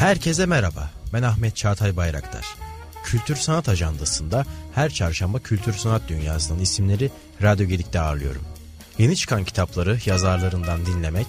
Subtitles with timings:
[0.00, 0.90] Herkese merhaba.
[1.12, 2.46] Ben Ahmet Çağatay Bayraktar.
[3.04, 4.44] Kültür Sanat Ajandası'nda
[4.74, 7.10] her çarşamba kültür sanat dünyasının isimleri
[7.42, 8.42] Radyo Gedik'te ağırlıyorum.
[8.98, 11.26] Yeni çıkan kitapları yazarlarından dinlemek,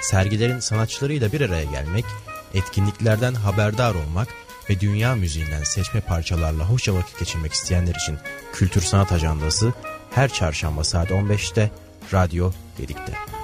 [0.00, 2.04] sergilerin sanatçılarıyla bir araya gelmek,
[2.54, 4.28] etkinliklerden haberdar olmak
[4.70, 8.18] ve dünya müziğinden seçme parçalarla hoşça vakit geçirmek isteyenler için
[8.52, 9.72] Kültür Sanat Ajandası
[10.10, 11.70] her çarşamba saat 15'te
[12.12, 13.41] Radyo Gedik'te.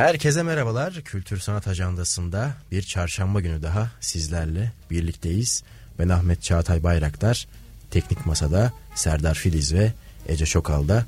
[0.00, 0.94] Herkese merhabalar.
[1.04, 5.62] Kültür Sanat Ajandası'nda bir çarşamba günü daha sizlerle birlikteyiz.
[5.98, 7.48] Ben Ahmet Çağatay Bayraktar.
[7.90, 9.92] Teknik Masa'da Serdar Filiz ve
[10.28, 11.06] Ece Çokal'da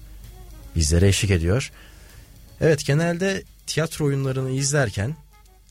[0.77, 1.73] bizlere eşlik ediyor.
[2.61, 5.17] Evet genelde tiyatro oyunlarını izlerken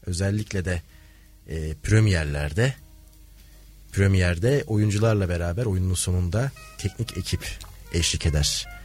[0.05, 0.81] özellikle de
[1.47, 2.73] e, premierlerde
[3.91, 7.57] premierde oyuncularla beraber oyunun sonunda teknik ekip
[7.93, 8.80] eşlik eder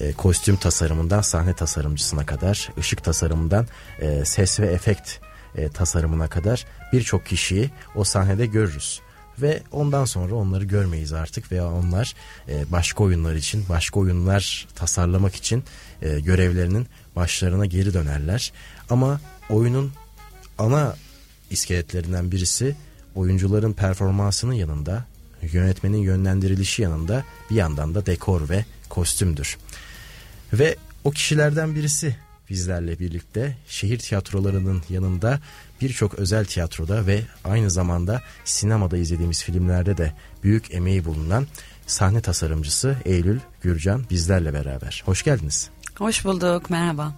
[0.00, 3.66] e, kostüm tasarımından sahne tasarımcısına kadar, ışık tasarımından
[4.00, 5.18] e, ses ve efekt
[5.56, 9.00] e, tasarımına kadar birçok kişiyi o sahnede görürüz.
[9.38, 12.14] Ve ondan sonra onları görmeyiz artık veya onlar
[12.48, 15.64] e, başka oyunlar için, başka oyunlar tasarlamak için
[16.02, 16.86] e, görevlerinin
[17.16, 18.52] başlarına geri dönerler.
[18.90, 19.20] Ama
[19.50, 19.92] oyunun
[20.58, 20.96] ana
[21.50, 22.76] iskeletlerinden birisi
[23.14, 25.04] oyuncuların performansının yanında
[25.42, 29.58] yönetmenin yönlendirilişi yanında bir yandan da dekor ve kostümdür.
[30.58, 32.16] Ve o kişilerden birisi
[32.50, 35.40] bizlerle birlikte şehir tiyatrolarının yanında
[35.80, 41.46] birçok özel tiyatroda ve aynı zamanda sinemada izlediğimiz filmlerde de büyük emeği bulunan
[41.86, 45.02] sahne tasarımcısı Eylül Gürcan bizlerle beraber.
[45.06, 45.70] Hoş geldiniz.
[45.98, 47.14] Hoş bulduk merhaba.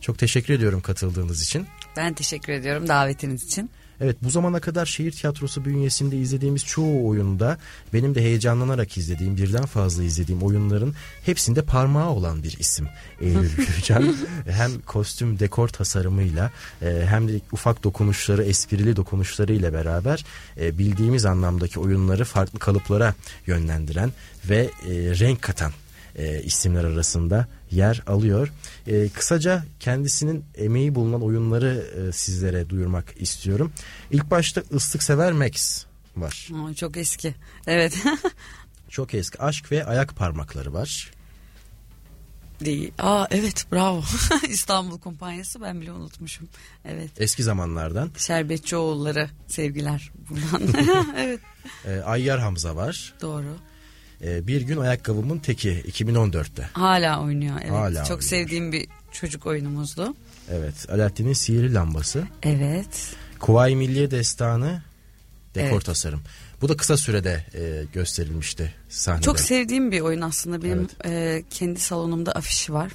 [0.00, 1.66] Çok teşekkür ediyorum katıldığınız için.
[1.96, 3.70] Ben teşekkür ediyorum davetiniz için.
[4.00, 7.58] Evet bu zamana kadar şehir tiyatrosu bünyesinde izlediğimiz çoğu oyunda
[7.92, 10.94] benim de heyecanlanarak izlediğim birden fazla izlediğim oyunların
[11.24, 12.88] hepsinde parmağı olan bir isim
[13.20, 14.16] Eylül Gürcan.
[14.48, 16.50] hem kostüm dekor tasarımıyla
[16.82, 20.24] e, hem de ufak dokunuşları esprili dokunuşlarıyla beraber
[20.60, 23.14] e, bildiğimiz anlamdaki oyunları farklı kalıplara
[23.46, 24.12] yönlendiren
[24.48, 25.72] ve e, renk katan
[26.44, 28.52] isimler arasında yer alıyor.
[28.86, 33.72] E, kısaca kendisinin emeği bulunan oyunları e, sizlere duyurmak istiyorum.
[34.10, 35.84] İlk başta Islık Sever Max
[36.16, 36.48] var.
[36.54, 37.34] Aa, çok eski.
[37.66, 38.04] Evet.
[38.88, 39.42] çok eski.
[39.42, 41.10] Aşk ve Ayak Parmakları var.
[42.64, 42.92] Değil.
[42.98, 44.02] Aa evet bravo.
[44.48, 46.48] İstanbul Kumpanyası ben bile unutmuşum.
[46.84, 47.10] Evet.
[47.18, 48.10] Eski zamanlardan.
[48.16, 50.74] Şerbetçioğulları sevgiler buradan.
[51.16, 51.40] evet.
[51.84, 53.14] E, Ayyar Hamza var.
[53.20, 53.56] Doğru.
[54.24, 56.62] E, bir gün ayakkabımın teki 2014'te.
[56.72, 57.70] Hala oynuyor evet.
[57.72, 58.20] Hala Çok oynuyor.
[58.20, 60.14] sevdiğim bir çocuk oyunumuzdu.
[60.50, 60.90] Evet.
[60.90, 62.24] Alaaddin'in Sihirli Lambası.
[62.42, 63.14] Evet.
[63.38, 64.82] Kuvayi Milliye Destanı
[65.54, 65.84] dekor Evet.
[65.84, 66.20] tasarım.
[66.62, 69.22] Bu da kısa sürede e, gösterilmişti sahnede.
[69.22, 70.62] Çok sevdiğim bir oyun aslında.
[70.62, 71.06] Benim Evet.
[71.06, 72.92] e, kendi salonumda afişi var.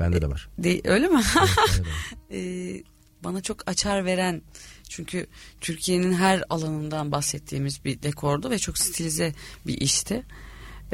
[0.00, 0.48] Bende de var.
[0.58, 1.22] De, öyle mi?
[1.38, 2.14] Evet, de var.
[2.40, 2.82] e,
[3.24, 4.42] bana çok açar veren
[4.88, 5.26] çünkü
[5.60, 9.32] Türkiye'nin her alanından bahsettiğimiz bir dekordu ve çok stilize
[9.66, 10.22] bir işti.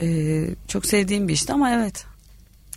[0.03, 2.05] E, çok sevdiğim bir işti ama evet.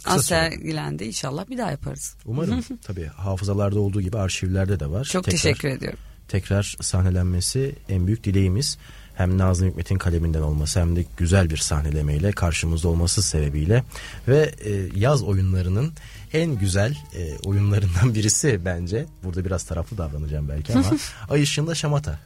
[0.04, 2.16] Kısa Az sergilendi inşallah bir daha yaparız.
[2.26, 5.04] Umarım tabii hafızalarda olduğu gibi arşivlerde de var.
[5.06, 6.00] Çok Tekrar- teşekkür ediyorum.
[6.28, 8.78] Tekrar sahnelenmesi en büyük dileğimiz.
[9.16, 13.84] Hem Nazım Hikmet'in kaleminden olması hem de güzel bir sahnelemeyle karşımızda olması sebebiyle
[14.28, 15.94] ve e, yaz oyunlarının
[16.34, 19.06] en güzel e, oyunlarından birisi bence.
[19.24, 20.92] Burada biraz taraflı davranacağım belki ama
[21.30, 22.20] Ay Işığında Şamata.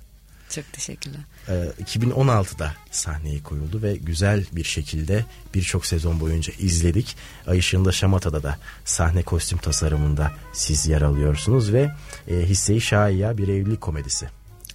[0.50, 1.20] Çok teşekkürler.
[1.50, 1.54] e,
[1.84, 7.16] 2016'da sahneye koyuldu ve güzel bir şekilde birçok sezon boyunca izledik.
[7.48, 11.92] Ay Işığında Şamata'da da sahne kostüm tasarımında siz yer alıyorsunuz ve
[12.28, 14.30] e, Hisse-i Şaiya bir evlilik komedisi.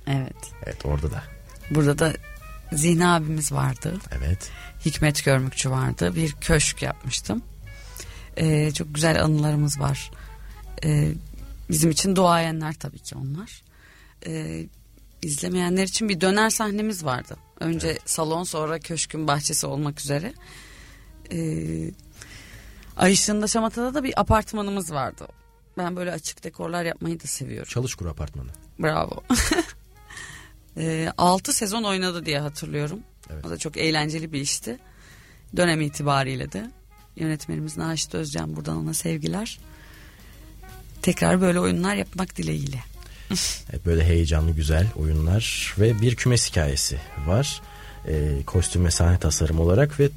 [0.07, 0.37] Evet.
[0.65, 1.23] Evet orada da.
[1.71, 2.13] Burada da
[2.73, 3.95] Zihni abimiz vardı.
[4.13, 4.51] Evet.
[4.87, 6.15] Hikmet Görmükçü vardı.
[6.17, 7.43] Bir köşk yapmıştım.
[8.37, 10.11] Ee, çok güzel anılarımız var.
[10.85, 11.13] Ee,
[11.71, 13.63] bizim için duayenler tabii ki onlar.
[14.27, 14.67] Ee,
[15.23, 17.37] izlemeyenler için bir döner sahnemiz vardı.
[17.61, 20.33] Önce salon sonra köşkün bahçesi olmak üzere.
[21.33, 21.91] Ee,
[22.97, 25.29] Ay ışığında Şamata'da da bir apartmanımız vardı.
[25.79, 27.69] Ben böyle açık dekorlar yapmayı da seviyorum.
[27.69, 28.51] Çalışkur Apartmanı.
[28.79, 29.23] Bravo.
[30.77, 33.01] Ee, 6 sezon oynadı diye hatırlıyorum.
[33.31, 33.45] Evet.
[33.47, 34.79] O da çok eğlenceli bir işti.
[35.57, 36.71] Dönem itibariyle de.
[37.17, 39.59] Yönetmenimiz Naşit Özcan buradan ona sevgiler.
[41.03, 42.81] Tekrar böyle oyunlar yapmak dileğiyle.
[43.71, 47.61] Evet, böyle heyecanlı güzel oyunlar ve bir kümes hikayesi var.
[48.09, 50.09] E, kostüm ve sahne tasarım olarak ve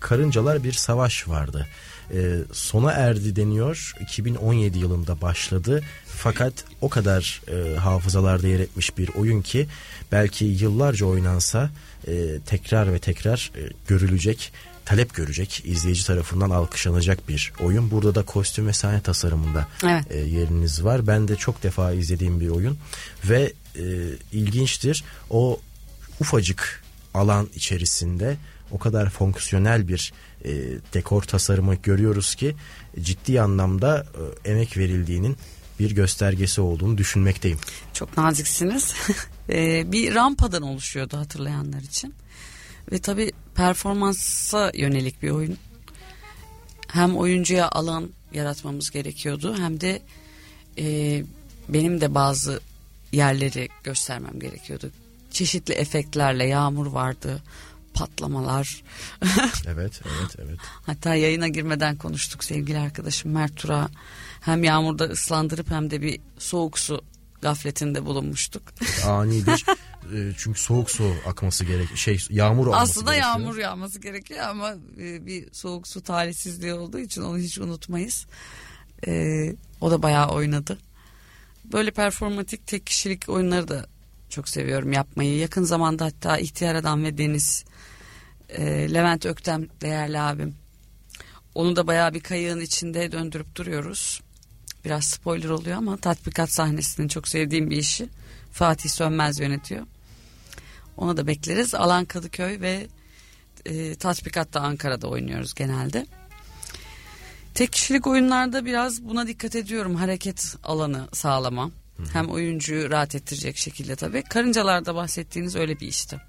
[0.00, 1.66] Karıncalar Bir Savaş vardı.
[2.14, 3.92] e, sona erdi deniyor.
[4.00, 5.82] 2017 yılında başladı.
[6.06, 9.66] Fakat o kadar e, hafızalarda yer etmiş bir oyun ki
[10.12, 11.70] belki yıllarca oynansa
[12.06, 12.12] e,
[12.46, 14.52] tekrar ve tekrar e, görülecek
[14.90, 17.90] talep görecek, izleyici tarafından alkışlanacak bir oyun.
[17.90, 20.04] Burada da kostüm ve sahne tasarımında Evet.
[20.10, 21.06] e, yeriniz var.
[21.06, 22.78] Ben de çok defa izlediğim bir oyun
[23.24, 23.84] ve e,
[24.32, 25.04] ilginçtir.
[25.30, 25.60] O
[26.20, 26.82] ufacık
[27.14, 28.36] alan içerisinde
[28.70, 30.12] o kadar fonksiyonel bir
[30.44, 30.50] e,
[30.94, 32.56] dekor tasarımı görüyoruz ki
[33.00, 34.06] ciddi anlamda
[34.44, 35.36] e, emek verildiğinin
[35.78, 37.58] bir göstergesi olduğunu düşünmekteyim.
[37.92, 38.94] Çok naziksiniz.
[39.48, 42.14] Ee, bir rampadan oluşuyordu hatırlayanlar için.
[42.92, 45.56] Ve tabii performansa yönelik bir oyun.
[46.88, 50.02] Hem oyuncuya alan yaratmamız gerekiyordu hem de
[50.78, 51.24] e,
[51.68, 52.60] benim de bazı
[53.12, 54.90] yerleri göstermem gerekiyordu.
[55.30, 57.42] Çeşitli efektlerle yağmur vardı,
[57.94, 58.82] patlamalar.
[59.66, 60.58] Evet, evet, evet.
[60.86, 63.88] Hatta yayına girmeden konuştuk sevgili arkadaşım Mert Tura.
[64.40, 67.02] Hem yağmurda ıslandırıp hem de bir soğuk su
[67.42, 68.62] gafletinde bulunmuştuk.
[69.06, 69.64] Ani bir
[70.38, 73.38] çünkü soğuk su akması gerek şey yağmur olması Aslında gerekiyor.
[73.40, 78.26] yağmur yağması gerekiyor ama e, bir soğuk su talihsizliği olduğu için onu hiç unutmayız.
[79.06, 79.12] E,
[79.80, 80.78] o da bayağı oynadı.
[81.72, 83.86] Böyle performatik tek kişilik oyunları da
[84.28, 85.38] çok seviyorum yapmayı.
[85.38, 87.64] Yakın zamanda hatta İhtiyar Adam ve Deniz,
[88.48, 90.54] e, Levent Öktem değerli abim.
[91.54, 94.20] Onu da bayağı bir kayığın içinde döndürüp duruyoruz.
[94.84, 98.08] Biraz spoiler oluyor ama tatbikat sahnesinin çok sevdiğim bir işi.
[98.52, 99.86] Fatih Sönmez yönetiyor.
[101.00, 101.74] Onu da bekleriz.
[101.74, 102.86] Alan Kadıköy ve
[103.66, 106.06] e, tatbikatta Ankara'da oynuyoruz genelde.
[107.54, 109.94] Tek kişilik oyunlarda biraz buna dikkat ediyorum.
[109.94, 111.70] Hareket alanı sağlama.
[112.12, 114.22] Hem oyuncuyu rahat ettirecek şekilde tabii.
[114.22, 116.20] Karıncalarda bahsettiğiniz öyle bir işti.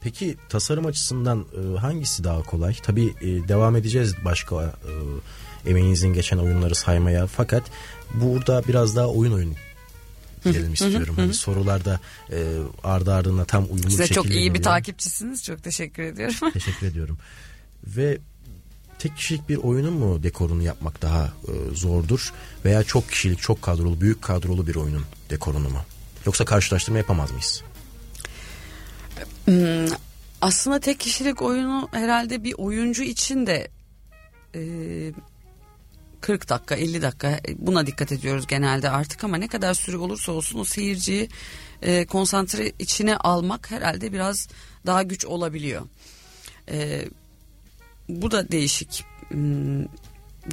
[0.00, 2.76] Peki tasarım açısından e, hangisi daha kolay?
[2.82, 7.26] Tabii e, devam edeceğiz başka e, emeğinizin geçen oyunları saymaya.
[7.26, 7.62] Fakat
[8.14, 9.54] burada biraz daha oyun oyun
[10.44, 11.14] girelim istiyorum.
[11.16, 12.00] Hani sorularda
[12.32, 14.64] e, ardı ardına tam uyumlu Size çok iyi bir şekilleniliyor.
[14.64, 15.44] takipçisiniz.
[15.44, 16.50] Çok teşekkür ediyorum.
[16.52, 17.18] Teşekkür ediyorum.
[17.86, 18.18] Ve
[18.98, 22.32] tek kişilik bir oyunun mu dekorunu yapmak daha e, zordur?
[22.64, 25.80] Veya çok kişilik, çok kadrolu, büyük kadrolu bir oyunun dekorunu mu?
[26.26, 27.62] Yoksa karşılaştırma yapamaz mıyız?
[29.44, 29.96] Hmm,
[30.40, 33.68] aslında tek kişilik oyunu herhalde bir oyuncu için de
[34.54, 34.60] e,
[36.24, 40.32] 40 dakika 50 dakika e, buna dikkat ediyoruz genelde artık ama ne kadar süre olursa
[40.32, 41.28] olsun o seyirciyi
[41.82, 44.48] e, konsantre içine almak herhalde biraz
[44.86, 45.82] daha güç olabiliyor.
[46.70, 47.08] E,
[48.08, 49.84] bu da değişik hmm,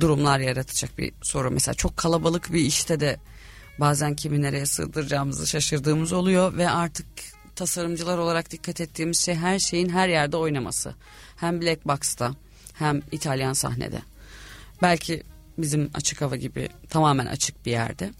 [0.01, 1.51] durumlar yaratacak bir soru.
[1.51, 3.18] Mesela çok kalabalık bir işte de
[3.79, 7.07] bazen kimi nereye sığdıracağımızı şaşırdığımız oluyor ve artık
[7.56, 10.95] tasarımcılar olarak dikkat ettiğimiz şey her şeyin her yerde oynaması.
[11.35, 12.35] Hem Black Box'ta
[12.73, 14.01] hem İtalyan sahnede.
[14.81, 15.23] Belki
[15.57, 18.12] bizim açık hava gibi tamamen açık bir yerde.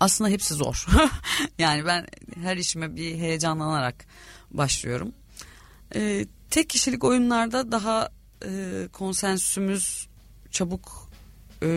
[0.00, 0.86] Aslında hepsi zor.
[1.58, 2.06] yani ben
[2.42, 4.06] her işime bir heyecanlanarak
[4.50, 5.12] başlıyorum.
[5.94, 8.08] Ee, tek kişilik oyunlarda daha
[8.44, 10.08] e, konsensümüz
[10.50, 11.10] çabuk
[11.62, 11.68] e,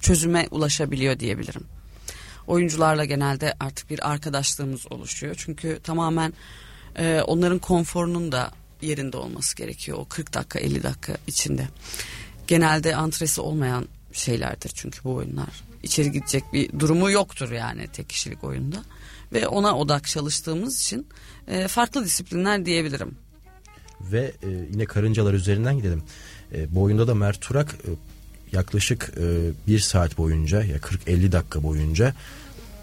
[0.00, 1.66] çözüme ulaşabiliyor diyebilirim.
[2.46, 5.34] Oyuncularla genelde artık bir arkadaşlığımız oluşuyor.
[5.38, 6.32] Çünkü tamamen
[6.96, 8.50] e, onların konforunun da
[8.82, 11.68] yerinde olması gerekiyor o 40 dakika 50 dakika içinde.
[12.50, 15.48] Genelde antresi olmayan şeylerdir çünkü bu oyunlar.
[15.82, 18.76] İçeri gidecek bir durumu yoktur yani tek kişilik oyunda.
[19.32, 21.06] Ve ona odak çalıştığımız için
[21.48, 23.14] e, farklı disiplinler diyebilirim.
[24.00, 26.02] Ve e, yine karıncalar üzerinden gidelim.
[26.52, 27.90] E, bu oyunda da Mert Turak e,
[28.56, 32.14] yaklaşık e, bir saat boyunca ya 40-50 dakika boyunca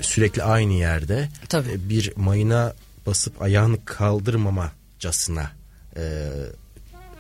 [0.02, 1.70] sürekli aynı yerde Tabii.
[1.70, 2.74] e, bir mayına
[3.06, 5.52] basıp ayağını kaldırmamacasına
[5.98, 6.32] e,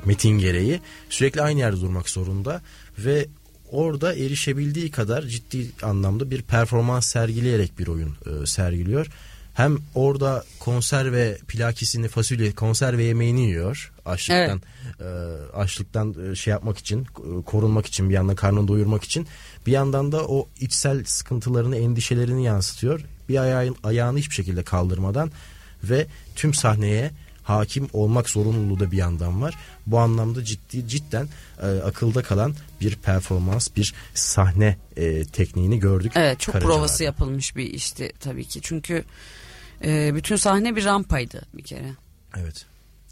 [0.07, 2.61] metin gereği sürekli aynı yerde durmak zorunda
[2.97, 3.27] ve
[3.71, 9.07] orada erişebildiği kadar ciddi anlamda bir performans sergileyerek bir oyun e, sergiliyor.
[9.53, 14.61] Hem orada konserve plakisini fasulye konserve yemeğini yiyor açlıktan
[14.99, 15.05] e,
[15.53, 19.27] açlıktan e, şey yapmak için e, korunmak için bir yandan karnını doyurmak için.
[19.65, 23.01] Bir yandan da o içsel sıkıntılarını endişelerini yansıtıyor.
[23.29, 25.31] Bir ayağın ayağını hiçbir şekilde kaldırmadan
[25.83, 27.11] ve tüm sahneye
[27.47, 29.55] hakim olmak zorunluluğu da bir yandan var.
[29.85, 31.29] Bu anlamda ciddi cidden
[31.61, 36.11] e, akılda kalan bir performans, bir sahne e, tekniğini gördük.
[36.15, 36.77] Evet çok Karıncalar'da.
[36.77, 38.59] provası yapılmış bir işti tabii ki.
[38.63, 39.03] Çünkü
[39.83, 41.89] e, bütün sahne bir rampaydı bir kere.
[42.37, 42.65] Evet.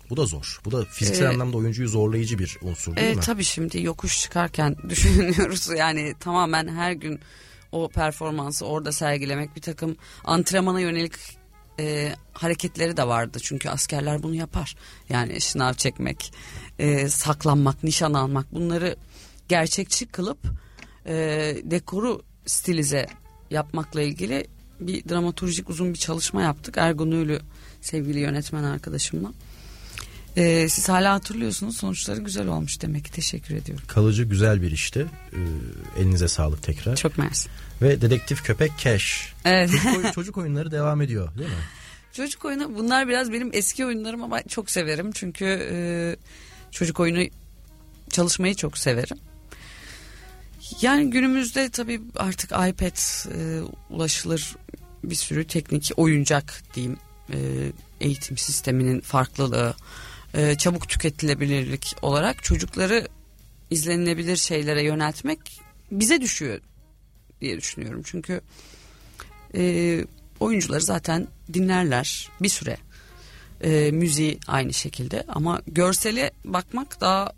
[0.09, 0.59] Bu da zor.
[0.65, 3.21] Bu da fiziksel Ee, anlamda oyuncuyu zorlayıcı bir unsur değil E, mi?
[3.21, 7.19] tabii şimdi yokuş çıkarken düşünüyoruz yani tamamen her gün
[7.71, 11.13] o performansı orada sergilemek bir takım antrenmana yönelik
[11.79, 13.37] e, hareketleri de vardı.
[13.41, 14.75] Çünkü askerler bunu yapar.
[15.09, 16.33] Yani şınav çekmek,
[16.79, 18.95] e, saklanmak, nişan almak bunları
[19.47, 20.39] gerçekçi kılıp
[21.05, 21.15] e,
[21.63, 23.05] dekoru stilize
[23.51, 24.47] yapmakla ilgili
[24.79, 26.77] bir dramaturjik uzun bir çalışma yaptık.
[26.77, 27.39] Ergun Ülü
[27.81, 29.31] sevgili yönetmen arkadaşımla.
[30.37, 33.83] Ee, siz hala hatırlıyorsunuz sonuçları güzel olmuş demek ki teşekkür ediyorum.
[33.87, 35.05] Kalıcı güzel bir işti.
[35.33, 35.37] Ee,
[36.01, 36.95] elinize sağlık tekrar.
[36.95, 37.49] Çok mersi.
[37.81, 39.33] Ve Dedektif Köpek Cash.
[39.45, 39.69] Evet.
[39.71, 41.55] Çocuk, oy- çocuk oyunları devam ediyor değil mi?
[42.13, 45.11] Çocuk oyunu bunlar biraz benim eski oyunlarım ama çok severim.
[45.11, 45.77] Çünkü e,
[46.71, 47.27] çocuk oyunu
[48.09, 49.17] çalışmayı çok severim.
[50.81, 52.97] Yani günümüzde tabii artık iPad
[53.35, 54.55] e, ulaşılır
[55.03, 56.97] bir sürü teknik oyuncak diyeyim.
[57.33, 57.37] E,
[58.01, 59.73] eğitim sisteminin farklılığı,
[60.35, 63.07] e, çabuk tüketilebilirlik olarak çocukları
[63.69, 65.39] izlenilebilir şeylere yöneltmek
[65.91, 66.59] bize düşüyor
[67.41, 68.01] diye düşünüyorum.
[68.05, 68.41] Çünkü
[69.55, 70.05] e,
[70.39, 72.77] oyuncuları zaten dinlerler bir süre.
[73.61, 77.31] E, müziği aynı şekilde ama görsele bakmak daha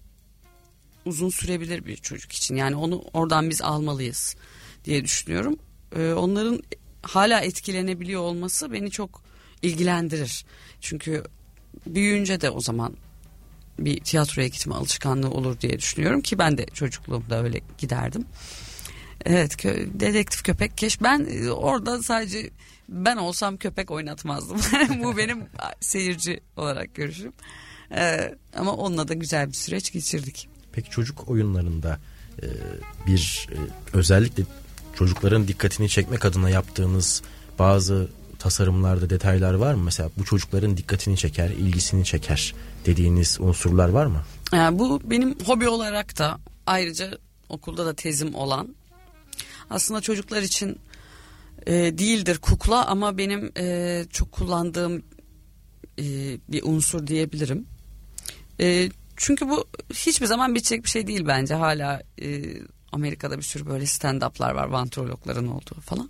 [1.05, 2.55] uzun sürebilir bir çocuk için.
[2.55, 4.35] Yani onu oradan biz almalıyız
[4.85, 5.59] diye düşünüyorum.
[5.95, 6.63] E, onların
[7.01, 9.23] hala etkilenebiliyor olması beni çok
[9.61, 10.45] ilgilendirir.
[10.81, 11.23] Çünkü
[11.85, 12.93] büyüyünce de o zaman
[13.79, 18.25] bir tiyatroya gitme alışkanlığı olur diye düşünüyorum ki ben de çocukluğumda öyle giderdim.
[19.25, 22.49] Evet kö- dedektif köpek keş ben e, orada sadece
[22.89, 24.57] ben olsam köpek oynatmazdım.
[25.03, 25.43] Bu benim
[25.79, 27.33] seyirci olarak görüşüm.
[27.91, 30.49] Ee, ama onunla da güzel bir süreç geçirdik.
[30.71, 31.99] Peki çocuk oyunlarında
[32.41, 32.47] e,
[33.07, 33.57] bir e,
[33.97, 34.43] özellikle
[34.95, 37.21] çocukların dikkatini çekmek adına yaptığınız
[37.59, 39.83] bazı tasarımlarda detaylar var mı?
[39.83, 44.21] Mesela bu çocukların dikkatini çeker, ilgisini çeker dediğiniz unsurlar var mı?
[44.53, 47.17] Yani bu benim hobi olarak da ayrıca
[47.49, 48.75] okulda da tezim olan
[49.69, 50.79] aslında çocuklar için
[51.67, 55.03] e, değildir kukla ama benim e, çok kullandığım
[55.99, 56.03] e,
[56.49, 57.65] bir unsur diyebilirim.
[58.59, 62.43] E, çünkü bu hiçbir zaman bitecek bir şey değil bence hala e,
[62.91, 66.09] Amerika'da bir sürü böyle stand-up'lar var vantrologların olduğu falan.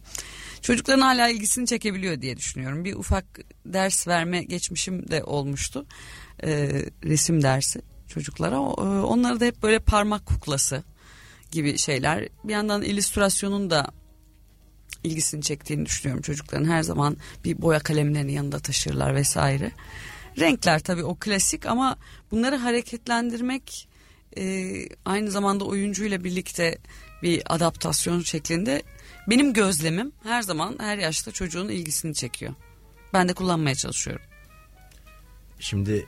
[0.68, 2.86] Çocukların hala ilgisini çekebiliyor diye düşünüyorum.
[2.86, 3.26] Bir ufak
[3.66, 5.86] ders verme geçmişim de olmuştu.
[6.44, 6.50] E,
[7.04, 8.56] resim dersi çocuklara.
[8.56, 10.84] E, onları da hep böyle parmak kuklası
[11.52, 12.30] gibi şeyler.
[12.44, 13.88] Bir yandan illüstrasyonun da
[15.04, 16.66] ilgisini çektiğini düşünüyorum çocukların.
[16.66, 19.72] Her zaman bir boya kalemlerini yanında taşırlar vesaire.
[20.40, 21.98] Renkler tabii o klasik ama
[22.32, 23.88] bunları hareketlendirmek
[24.38, 24.74] e,
[25.06, 26.78] aynı zamanda oyuncuyla birlikte
[27.24, 28.84] bir adaptasyon şeklinde
[29.28, 32.54] benim gözlemim her zaman her yaşta çocuğun ilgisini çekiyor.
[33.14, 34.26] Ben de kullanmaya çalışıyorum.
[35.60, 36.06] Şimdi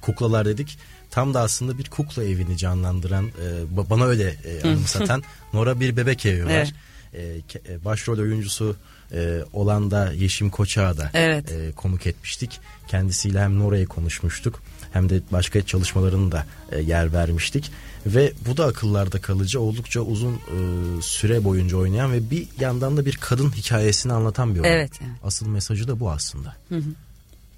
[0.00, 0.78] kuklalar dedik.
[1.10, 5.96] Tam da aslında bir kukla evini canlandıran, e, ba- bana öyle e, anımsatan Nora bir
[5.96, 6.50] bebek evi var.
[6.50, 6.72] Evet.
[7.14, 8.76] E, e, başrol oyuncusu
[9.12, 11.52] e, olan da Yeşim Koçak'ı da Evet.
[11.52, 12.60] e, konuk etmiştik.
[12.88, 14.62] Kendisiyle hem Nora'yı konuşmuştuk
[14.96, 17.70] hem de başka çalışmalarını da e, yer vermiştik.
[18.06, 20.58] Ve bu da akıllarda kalıcı oldukça uzun e,
[21.02, 24.72] süre boyunca oynayan ve bir yandan da bir kadın hikayesini anlatan bir oyun.
[24.72, 25.12] Evet, evet.
[25.24, 26.56] Asıl mesajı da bu aslında.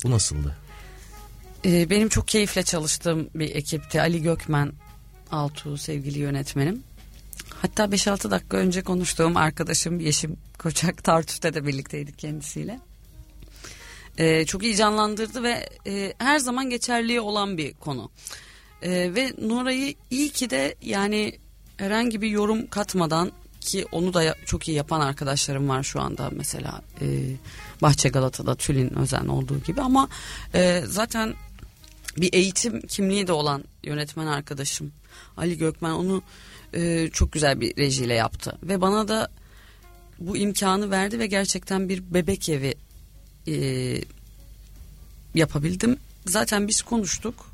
[0.04, 0.56] Bu nasıldı?
[1.64, 4.00] Ee, benim çok keyifle çalıştığım bir ekipti.
[4.00, 4.72] Ali Gökmen
[5.30, 6.82] Altuğ sevgili yönetmenim.
[7.62, 12.80] Hatta 5-6 dakika önce konuştuğum arkadaşım Yeşim Koçak Tartüs'te de birlikteydik kendisiyle.
[14.18, 14.78] Ee, çok iyi
[15.42, 18.10] ve e, her zaman geçerliği olan bir konu.
[18.82, 21.38] Ee, ve Nora'yı iyi ki de yani
[21.76, 26.82] herhangi bir yorum katmadan ki onu da çok iyi yapan arkadaşlarım var şu anda mesela
[27.00, 27.06] e,
[27.82, 30.08] Bahçe Galata'da Tülin Özen olduğu gibi ama
[30.54, 31.34] e, zaten
[32.16, 34.92] bir eğitim kimliği de olan yönetmen arkadaşım
[35.36, 36.22] Ali Gökmen onu
[36.74, 39.30] e, çok güzel bir rejiyle yaptı ve bana da
[40.18, 42.74] bu imkanı verdi ve gerçekten bir bebek evi
[43.48, 44.00] e,
[45.34, 45.96] yapabildim.
[46.26, 47.52] Zaten biz konuştuk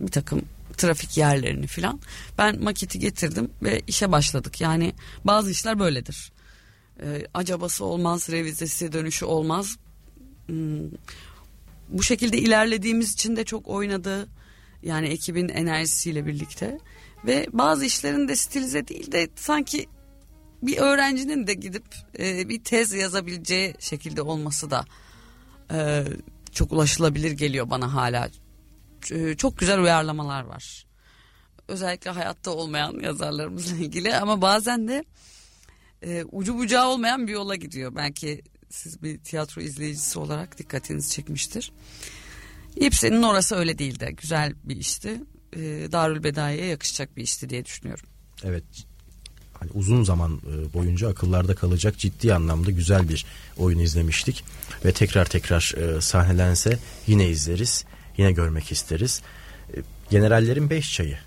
[0.00, 0.42] bir takım
[0.76, 2.00] trafik yerlerini filan.
[2.38, 4.60] Ben maketi getirdim ve işe başladık.
[4.60, 4.92] Yani
[5.24, 6.32] bazı işler böyledir.
[7.00, 9.76] Ee, acabası olmaz, revizesi dönüşü olmaz.
[10.46, 10.90] Hmm,
[11.88, 14.28] bu şekilde ilerlediğimiz için de çok oynadı.
[14.82, 16.78] Yani ekibin enerjisiyle birlikte.
[17.26, 19.86] Ve bazı işlerin de stilize değil de sanki
[20.62, 21.84] bir öğrencinin de gidip
[22.18, 24.84] e, bir tez yazabileceği şekilde olması da
[25.74, 26.04] e,
[26.52, 28.28] çok ulaşılabilir geliyor bana hala.
[29.02, 30.86] Ç- Çok güzel uyarlamalar var.
[31.68, 35.04] Özellikle hayatta olmayan yazarlarımızla ilgili ama bazen de
[36.02, 37.94] e, ucu bucağı olmayan bir yola gidiyor.
[37.96, 41.72] Belki siz bir tiyatro izleyicisi olarak dikkatinizi çekmiştir.
[42.76, 44.14] İpsen'in orası öyle değildi.
[44.22, 45.20] Güzel bir işti.
[45.56, 45.60] E,
[45.92, 48.06] Darül Bedai'ye yakışacak bir işti diye düşünüyorum.
[48.44, 48.64] Evet
[49.64, 54.44] hani uzun zaman e, boyunca akıllarda kalacak ciddi anlamda güzel bir oyun izlemiştik
[54.84, 57.84] ve tekrar tekrar e, sahnelense yine izleriz
[58.18, 59.22] yine görmek isteriz
[59.76, 59.76] E,
[60.10, 61.18] generallerin beş çayı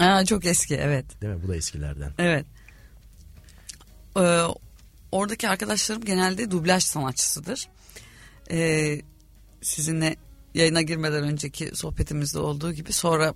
[0.00, 1.04] Aa, çok eski evet.
[1.22, 1.42] Değil mi?
[1.44, 2.12] Bu da eskilerden.
[2.18, 2.46] Evet.
[4.16, 4.42] Ee,
[5.12, 7.68] oradaki arkadaşlarım genelde dublaj sanatçısıdır.
[8.50, 9.00] Ee,
[9.62, 10.16] sizinle
[10.54, 13.34] yayına girmeden önceki sohbetimizde olduğu gibi sonra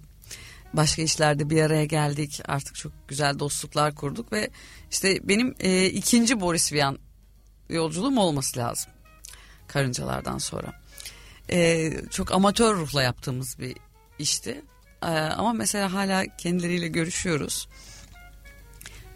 [0.74, 2.40] başka işlerde bir araya geldik.
[2.48, 4.50] Artık çok güzel dostluklar kurduk ve
[4.90, 6.98] işte benim e, ikinci Boris Vian
[7.68, 8.92] yolculuğum olması lazım.
[9.68, 10.72] Karıncalardan sonra.
[11.52, 13.76] Ee, çok amatör ruhla yaptığımız bir
[14.18, 14.62] işti.
[15.02, 17.68] Ee, ama mesela hala kendileriyle görüşüyoruz.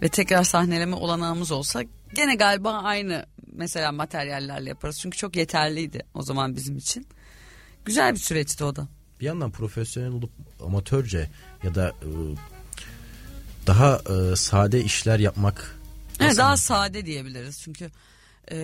[0.03, 1.83] Ve tekrar sahneleme olanağımız olsa
[2.15, 4.99] gene galiba aynı mesela materyallerle yaparız.
[5.01, 7.07] Çünkü çok yeterliydi o zaman bizim için.
[7.85, 8.89] Güzel bir süreçti o da.
[9.25, 10.31] Bir yandan profesyonel olup
[10.67, 11.31] amatörce
[11.63, 12.09] ya da e,
[13.67, 15.79] daha e, sade işler yapmak
[16.21, 17.61] Evet, daha sade diyebiliriz.
[17.63, 17.91] Çünkü
[18.53, 18.59] e,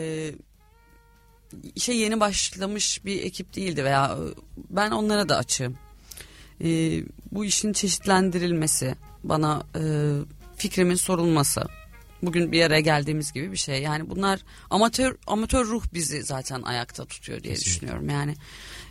[1.75, 4.23] işe yeni başlamış bir ekip değildi veya e,
[4.71, 5.77] ben onlara da açığım.
[6.65, 6.69] E,
[7.33, 9.83] bu işin çeşitlendirilmesi, bana e,
[10.57, 11.65] fikrimin sorulması,
[12.23, 13.83] bugün bir araya geldiğimiz gibi bir şey.
[13.83, 14.41] Yani bunlar
[14.71, 17.77] amatör amatör ruh bizi zaten ayakta tutuyor diye Kesinlikle.
[17.77, 18.09] düşünüyorum.
[18.09, 18.35] Yani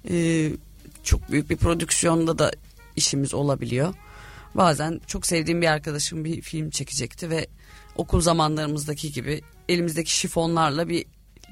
[0.09, 0.51] e,
[1.03, 2.51] çok büyük bir prodüksiyonda da
[2.95, 3.93] işimiz olabiliyor.
[4.55, 7.47] Bazen çok sevdiğim bir arkadaşım bir film çekecekti ve
[7.95, 11.05] okul zamanlarımızdaki gibi elimizdeki şifonlarla bir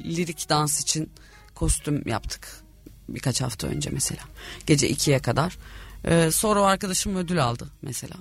[0.05, 1.11] lirik dans için
[1.55, 2.63] kostüm yaptık.
[3.09, 4.21] Birkaç hafta önce mesela.
[4.65, 5.57] Gece ikiye kadar.
[6.05, 8.15] Ee, sonra o arkadaşım ödül aldı mesela.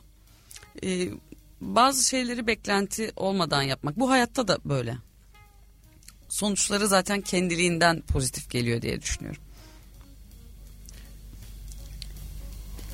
[0.85, 1.09] Ee,
[1.61, 3.97] bazı şeyleri beklenti olmadan yapmak.
[3.97, 4.97] Bu hayatta da böyle.
[6.29, 9.43] Sonuçları zaten kendiliğinden pozitif geliyor diye düşünüyorum.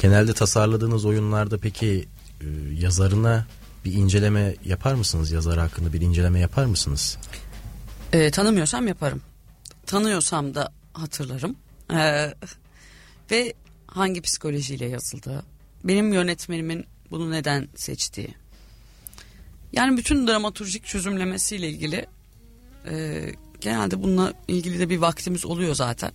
[0.02, 2.08] Genelde tasarladığınız oyunlarda peki
[2.40, 2.46] e,
[2.78, 3.46] yazarına
[3.84, 5.30] bir inceleme yapar mısınız?
[5.30, 7.18] Yazar hakkında bir inceleme yapar mısınız?
[8.12, 9.22] Ee, tanımıyorsam yaparım.
[9.86, 11.56] Tanıyorsam da hatırlarım.
[11.92, 12.34] Ee,
[13.30, 13.54] ve
[13.86, 15.42] hangi psikolojiyle yazıldığı.
[15.84, 18.34] Benim yönetmenimin bunu neden seçtiği.
[19.72, 22.06] Yani bütün dramaturjik çözümlemesiyle ilgili
[22.90, 23.24] e,
[23.60, 26.12] genelde bununla ilgili de bir vaktimiz oluyor zaten.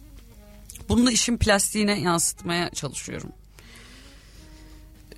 [0.90, 3.32] Bunu da işin plastiğine yansıtmaya çalışıyorum.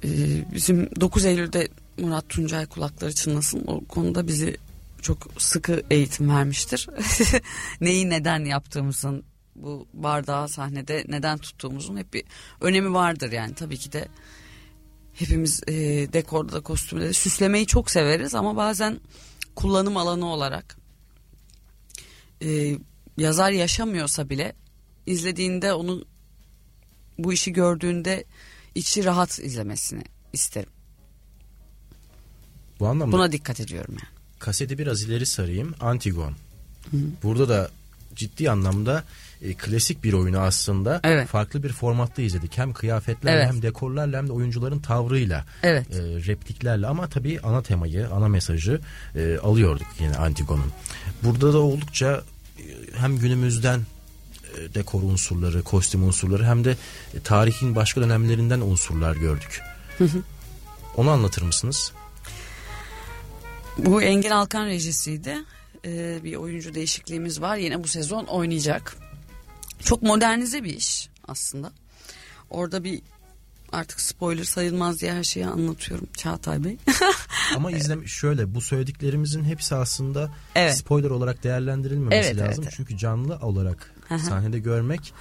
[0.04, 0.08] Ee,
[0.54, 4.58] bizim 9 Eylül'de Murat Tuncay kulakları çınlasın o konuda bizi
[5.02, 6.90] çok sıkı eğitim vermiştir.
[7.82, 9.24] Neyi neden yaptığımızın
[9.56, 12.24] bu bardağı sahnede neden tuttuğumuzun hep bir
[12.62, 14.08] önemi vardır yani tabii ki de
[15.14, 15.74] hepimiz e,
[16.14, 19.00] dekorda da kostümde de süslemeyi çok severiz ama bazen
[19.56, 20.78] kullanım alanı olarak
[22.44, 22.78] e,
[23.18, 24.54] yazar yaşamıyorsa bile
[25.06, 26.06] izlediğinde onu
[27.18, 28.24] bu işi gördüğünde
[28.76, 30.04] içi rahat izlemesini
[30.34, 30.70] isterim.
[32.80, 34.10] Bu anlamda Buna dikkat ediyorum yani.
[34.40, 35.76] kaseti biraz ileri sarayım.
[35.80, 36.34] Antigon.
[37.24, 37.70] Burada da
[38.16, 39.04] ciddi anlamda
[39.42, 41.28] e, klasik bir oyunu aslında Evet.
[41.28, 42.58] farklı bir formatta izledik.
[42.58, 43.48] Hem kıyafetlerle Evet.
[43.48, 45.92] hem dekorlarla hem de oyuncuların tavrıyla, Evet.
[45.92, 48.82] e, repliklerle ama tabii ana temayı, ana mesajı
[49.16, 50.72] e, alıyorduk yine Antigon'un.
[51.24, 52.24] Burada da oldukça
[52.60, 52.64] e,
[52.98, 53.82] hem günümüzden
[54.74, 56.72] dekor unsurları, kostüm unsurları hem de
[57.14, 59.62] e, tarihin başka dönemlerinden unsurlar gördük.
[60.98, 61.92] Onu anlatır mısınız?
[63.78, 65.36] Bu Engin Alkan rejisiydi.
[65.86, 67.58] Ee, bir oyuncu değişikliğimiz var.
[67.58, 68.96] Yine bu sezon oynayacak.
[69.84, 71.72] Çok modernize bir iş aslında.
[72.50, 73.02] Orada bir
[73.72, 76.78] artık spoiler sayılmaz diye her şeyi anlatıyorum Çağatay Bey.
[77.56, 80.78] Ama izlem şöyle bu söylediklerimizin hepsi aslında Evet.
[80.78, 82.46] spoiler olarak değerlendirilmemesi Evet, lazım.
[82.48, 82.74] evet, evet.
[82.78, 83.94] Çünkü canlı olarak.
[84.18, 85.14] Sahnede görmek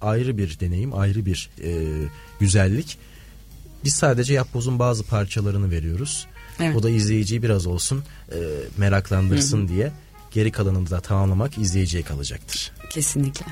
[0.00, 1.88] ayrı bir deneyim, ayrı bir e,
[2.40, 2.98] güzellik.
[3.84, 6.26] Biz sadece yapbozun bazı parçalarını veriyoruz.
[6.60, 6.76] Evet.
[6.76, 8.38] O da izleyiciyi biraz olsun e,
[8.78, 9.92] meraklandırsın diye.
[10.30, 12.72] Geri kalanını da tamamlamak izleyiciye kalacaktır.
[12.90, 13.46] Kesinlikle.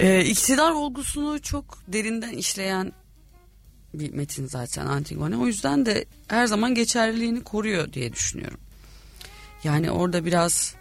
[0.00, 2.92] Ee, iktidar olgusunu çok derinden işleyen
[3.94, 5.36] bir metin zaten Antigone.
[5.36, 8.60] O yüzden de her zaman geçerliliğini koruyor diye düşünüyorum.
[9.64, 10.74] Yani orada biraz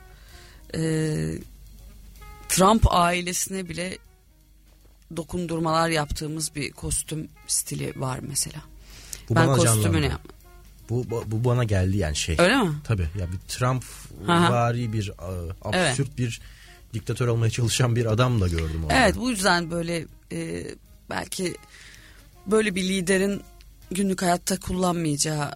[0.75, 0.81] e,
[2.55, 3.97] Trump ailesine bile
[5.17, 8.61] dokundurmalar yaptığımız bir kostüm stili var mesela.
[9.29, 10.37] Bu ben kostümünü yapmam.
[10.89, 12.35] Bu, bu, bu bana geldi yani şey.
[12.39, 12.71] Öyle mi?
[12.83, 13.83] Tabii ya bir Trump
[14.27, 16.41] vari bir e, absürt bir
[16.93, 18.93] diktatör olmaya çalışan bir adam da gördüm orada.
[18.93, 20.65] Evet bu yüzden böyle e,
[21.09, 21.55] belki
[22.47, 23.41] böyle bir liderin
[23.91, 25.51] günlük hayatta kullanmayacağı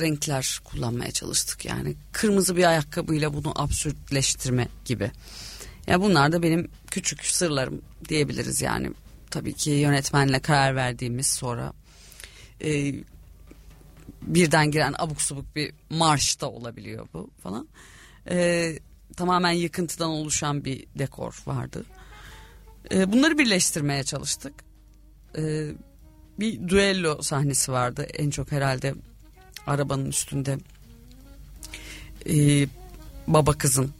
[0.00, 1.64] renkler kullanmaya çalıştık.
[1.64, 5.10] Yani kırmızı bir ayakkabıyla bunu absürtleştirme gibi.
[5.86, 8.90] Ya bunlar da benim küçük sırlarım diyebiliriz yani.
[9.30, 11.72] Tabii ki yönetmenle karar verdiğimiz sonra
[12.64, 12.94] e,
[14.22, 17.68] birden giren abuk subuk bir marş da olabiliyor bu falan.
[18.30, 18.78] E,
[19.16, 21.84] tamamen yıkıntıdan oluşan bir dekor vardı.
[22.92, 24.54] E, bunları birleştirmeye çalıştık.
[25.38, 25.70] E,
[26.38, 28.94] bir duello sahnesi vardı en çok herhalde
[29.66, 30.58] arabanın üstünde
[32.28, 32.66] e,
[33.26, 33.92] baba kızın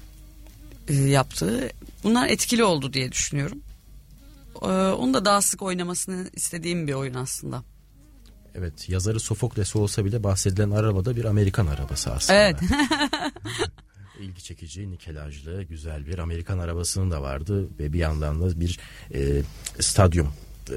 [0.93, 1.71] yaptığı
[2.05, 3.59] bunlar etkili oldu diye düşünüyorum.
[4.63, 7.63] E, onu da daha sık oynamasını istediğim bir oyun aslında.
[8.55, 12.39] Evet yazarı Sofokles olsa bile bahsedilen arabada bir Amerikan arabası aslında.
[12.39, 12.61] Evet.
[14.21, 18.79] ilgi çekici, nikelajlı, güzel bir Amerikan arabasının da vardı ve bir yandan da bir
[19.15, 19.43] e,
[19.81, 20.33] stadyum
[20.71, 20.77] e,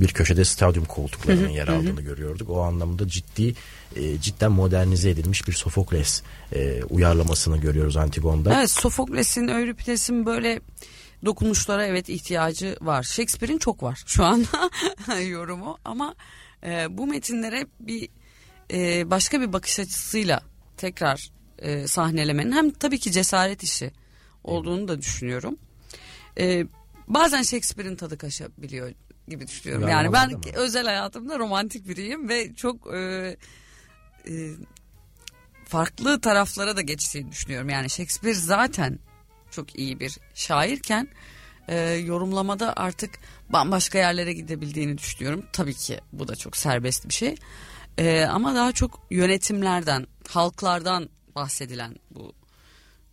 [0.00, 2.50] bir köşede stadyum koltuklarının yer aldığını görüyorduk.
[2.50, 3.54] O anlamda ciddi
[3.96, 8.54] e, cidden modernize edilmiş bir Sofokles e, uyarlamasını görüyoruz Antigon'da.
[8.58, 10.60] Evet Sofokles'in Euripides'in böyle
[11.24, 13.02] dokunuşlara evet ihtiyacı var.
[13.02, 14.70] Shakespeare'in çok var şu anda
[15.20, 16.14] yorumu ama
[16.64, 18.08] e, bu metinlere bir
[18.72, 20.40] e, başka bir bakış açısıyla
[20.76, 23.92] tekrar e, sahnelemenin hem tabii ki cesaret işi
[24.44, 25.56] olduğunu da düşünüyorum.
[26.38, 26.66] E,
[27.08, 28.92] bazen Shakespeare'in tadı kaçabiliyor
[29.30, 29.88] gibi düşünüyorum.
[29.88, 30.40] Yani ben mı?
[30.54, 32.98] özel hayatımda romantik biriyim ve çok e,
[34.28, 34.32] e,
[35.64, 37.68] farklı taraflara da geçtiğini düşünüyorum.
[37.68, 38.98] Yani Shakespeare zaten
[39.50, 41.08] çok iyi bir şairken
[41.68, 43.10] e, yorumlamada artık
[43.48, 45.44] bambaşka yerlere gidebildiğini düşünüyorum.
[45.52, 47.34] Tabii ki bu da çok serbest bir şey.
[47.98, 52.32] E, ama daha çok yönetimlerden, halklardan bahsedilen bu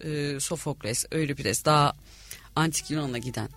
[0.03, 1.93] e, Sofokles, Euripides daha
[2.55, 3.49] antik Yunan'a giden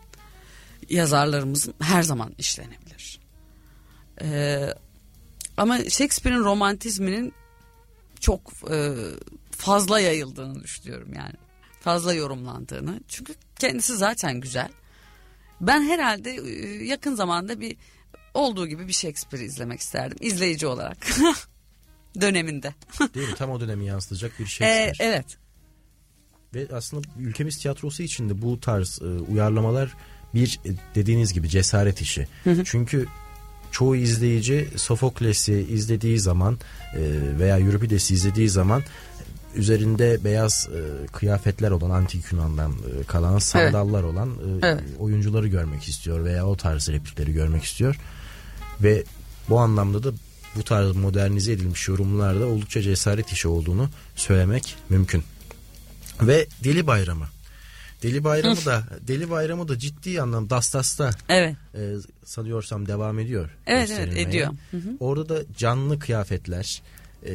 [0.89, 3.21] yazarlarımızın her zaman işlenebilir.
[4.23, 4.61] E,
[5.57, 7.33] ama Shakespeare'in romantizminin
[8.21, 8.41] çok
[8.71, 8.95] e,
[9.51, 11.35] fazla yayıldığını düşünüyorum yani.
[11.81, 13.01] Fazla yorumlandığını.
[13.09, 14.69] Çünkü kendisi zaten güzel.
[15.61, 17.77] Ben herhalde e, yakın zamanda bir
[18.35, 20.19] olduğu gibi bir Shakespeare izlemek isterdim.
[20.21, 20.97] izleyici olarak.
[22.21, 22.75] Döneminde.
[23.15, 23.35] Değil mi?
[23.35, 24.93] Tam o dönemi yansıtacak bir E, Shakespeare.
[25.13, 25.39] evet.
[26.55, 29.97] Ve aslında ülkemiz tiyatrosu için de bu tarz e, uyarlamalar
[30.35, 32.29] bir e, dediğiniz gibi cesaret işi.
[32.65, 33.07] Çünkü
[33.71, 36.59] çoğu izleyici Sofokles'i izlediği zaman
[36.95, 37.01] e,
[37.39, 38.83] veya Euripides'i izlediği zaman
[39.55, 44.85] üzerinde beyaz e, kıyafetler olan antik Yunan'dan e, kalan sandallar olan e, Evet.
[44.99, 47.97] oyuncuları görmek istiyor veya o tarz replikleri görmek istiyor.
[48.81, 49.05] Ve
[49.49, 50.13] bu anlamda da
[50.57, 55.25] bu tarz modernize edilmiş yorumlarda oldukça cesaret işi olduğunu söylemek mümkün.
[56.23, 57.27] Ve Deli Bayramı.
[58.03, 61.57] Deli Bayramı da Deli Bayramı da ciddi anlamda Dastas'ta Evet.
[61.75, 63.51] e, sanıyorsam devam ediyor.
[63.67, 64.49] Evet, evet, ediyor.
[64.71, 64.97] Hı hı.
[65.01, 66.83] Orada da canlı kıyafetler
[67.27, 67.33] e,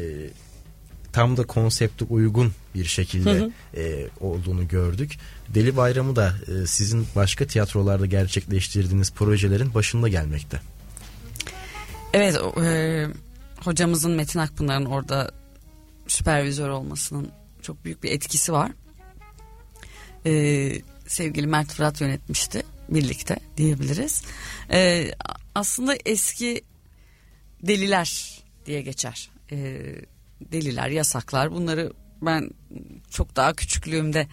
[1.14, 5.18] tam da konsepte uygun bir şekilde e, olduğunu gördük.
[5.50, 10.62] Deli Bayramı da e, sizin başka tiyatrolarda gerçekleştirdiğiniz projelerin başında gelmekte.
[12.14, 13.08] Evet e,
[13.60, 15.32] hocamızın Metin Akpınar'ın orada
[16.08, 17.28] süpervizör olmasının
[17.62, 18.72] çok büyük bir etkisi var.
[20.26, 20.72] E,
[21.08, 24.22] sevgili Mert Fırat yönetmişti birlikte diyebiliriz.
[24.72, 25.12] E,
[25.56, 26.62] aslında eski
[27.64, 29.30] deliler diye geçer.
[29.52, 29.82] E,
[30.42, 32.50] deliler, yasaklar bunları ben
[33.10, 34.28] çok daha küçüklüğümde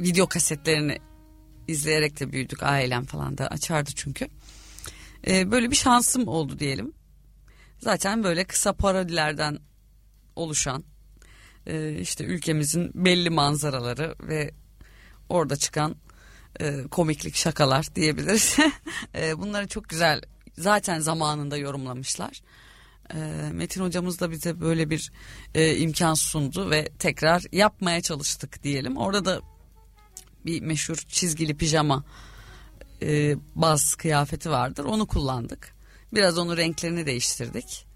[0.00, 0.98] video kasetlerini
[1.68, 4.28] izleyerek de büyüdük ailem falan da açardı çünkü.
[5.26, 6.92] Ee, böyle bir şansım oldu diyelim.
[7.78, 9.58] Zaten böyle kısa parodilerden
[10.36, 10.84] oluşan
[11.66, 14.50] e, işte ülkemizin belli manzaraları ve
[15.28, 15.96] orada çıkan
[16.60, 18.56] e, komiklik şakalar diyebiliriz.
[19.14, 20.20] e, bunları çok güzel
[20.58, 22.40] zaten zamanında yorumlamışlar.
[23.14, 23.18] E,
[23.52, 25.12] Metin hocamız da bize böyle bir
[25.54, 28.96] e, imkan sundu ve tekrar yapmaya çalıştık diyelim.
[28.96, 29.40] Orada da
[30.46, 32.04] bir meşhur çizgili pijama
[33.02, 34.84] e, baz kıyafeti vardır.
[34.84, 35.74] Onu kullandık.
[36.12, 37.86] Biraz onun renklerini değiştirdik.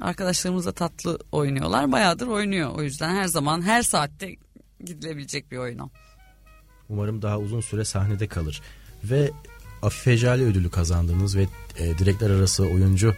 [0.00, 1.92] Arkadaşlarımız da tatlı oynuyorlar.
[1.92, 2.74] Bayağıdır oynuyor.
[2.74, 4.36] O yüzden her zaman her saatte
[4.80, 5.90] gidilebilecek bir oyun o.
[6.88, 8.62] Umarım daha uzun süre sahnede kalır.
[9.04, 9.30] Ve
[9.82, 11.46] Afife Jale ödülü kazandığınız ve
[11.78, 13.14] e, direkler arası oyuncu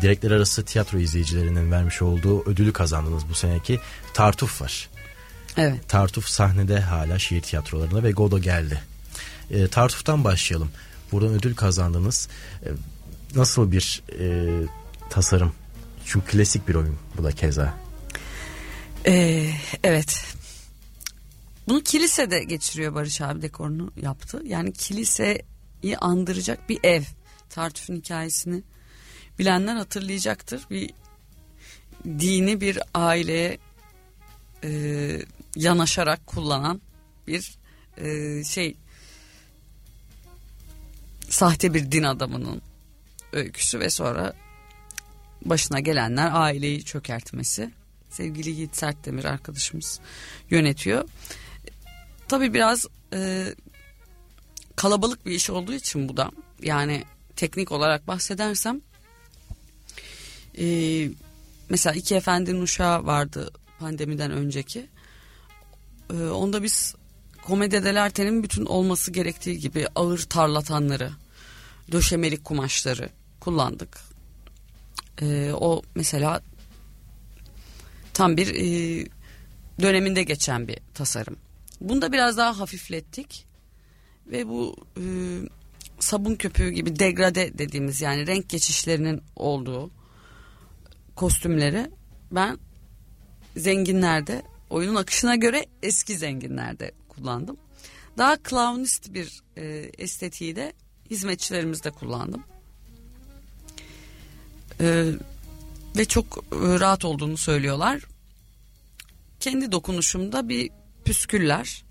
[0.00, 3.80] direkler arası tiyatro izleyicilerinin vermiş olduğu ödülü kazandınız bu seneki
[4.14, 4.88] Tartuf var.
[5.56, 5.88] Evet.
[5.88, 8.82] Tartuf sahnede hala şiir tiyatrolarında ve Godo geldi.
[9.50, 10.70] E, Tartuf'tan başlayalım.
[11.12, 12.28] Buradan ödül kazandınız.
[12.62, 12.68] E,
[13.36, 14.48] nasıl bir e,
[15.10, 15.52] tasarım?
[16.04, 17.74] Çünkü klasik bir oyun bu da keza.
[19.06, 19.50] Ee,
[19.84, 20.24] evet.
[21.68, 24.42] Bunu kilisede geçiriyor Barış abi dekorunu yaptı.
[24.44, 25.44] Yani kiliseyi
[26.00, 27.02] andıracak bir ev.
[27.50, 28.62] Tartuf'un hikayesini
[29.38, 30.66] bilenler hatırlayacaktır.
[30.70, 30.90] Bir
[32.04, 33.58] dini bir aileye
[34.64, 34.70] e,
[35.56, 36.80] yanaşarak kullanan
[37.26, 37.58] bir
[37.96, 38.76] e, şey
[41.28, 42.62] sahte bir din adamının
[43.32, 44.32] öyküsü ve sonra
[45.44, 47.70] başına gelenler aileyi çökertmesi.
[48.10, 50.00] Sevgili Yiğit Sertdemir arkadaşımız
[50.50, 51.04] yönetiyor.
[52.28, 53.54] Tabii biraz e,
[54.76, 56.30] kalabalık bir iş olduğu için bu da
[56.62, 57.04] yani
[57.36, 58.80] teknik olarak bahsedersem
[60.58, 61.10] Ee,
[61.68, 64.86] mesela iki efendinin uşağı vardı pandemiden önceki.
[66.12, 66.94] Ee, onda biz
[67.42, 71.10] komedyedelertenin bütün olması gerektiği gibi ağır tarlatanları,
[71.92, 73.08] döşemelik kumaşları
[73.40, 73.98] kullandık.
[75.22, 76.42] Ee, o mesela
[78.14, 79.06] tam bir e,
[79.80, 81.36] döneminde geçen bir tasarım.
[81.80, 83.46] Bunu da biraz daha hafiflettik
[84.26, 85.02] ve bu e,
[85.98, 89.90] sabun köpüğü gibi degrade dediğimiz yani renk geçişlerinin olduğu
[91.16, 91.90] kostümleri
[92.32, 92.58] ben
[93.56, 97.56] zenginlerde oyunun akışına göre eski zenginlerde kullandım.
[98.18, 100.72] Daha clownist bir e, estetiği de
[101.10, 102.44] hizmetçilerimizde kullandım.
[104.80, 105.12] E,
[105.96, 108.02] ve çok e, rahat olduğunu söylüyorlar.
[109.40, 110.70] Kendi dokunuşumda bir
[111.08, 111.84] püsküller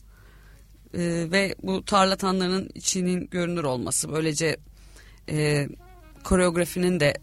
[0.93, 0.99] e,
[1.31, 4.57] ve bu tarlatanların içinin görünür olması böylece
[5.29, 5.67] e,
[6.23, 7.13] koreografinin de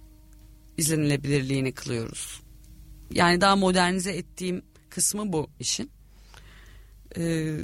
[0.77, 2.41] izlenilebilirliğini kılıyoruz.
[3.11, 5.91] Yani daha modernize ettiğim kısmı bu işin.
[7.17, 7.57] Ee,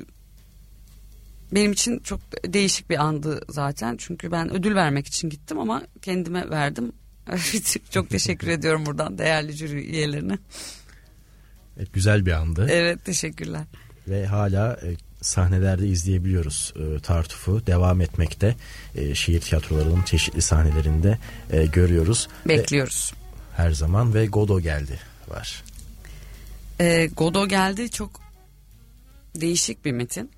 [1.53, 2.21] benim için çok
[2.53, 3.97] değişik bir andı zaten.
[3.97, 6.93] Çünkü ben ödül vermek için gittim ama kendime verdim.
[7.90, 10.38] çok teşekkür ediyorum buradan değerli jüri üyelerine.
[11.77, 12.66] Evet, güzel bir andı.
[12.71, 13.64] Evet teşekkürler.
[14.09, 18.57] Ve hala e, sahnelerde izleyebiliyoruz e, Tartuf'u devam etmekte.
[18.95, 21.19] E, şehir tiyatrolarının çeşitli sahnelerinde
[21.51, 22.29] e, görüyoruz.
[22.49, 23.13] Bekliyoruz.
[23.15, 25.63] Ve, her zaman ve Godo geldi var.
[26.81, 28.21] E, Godo geldi çok
[29.35, 30.31] değişik bir metin.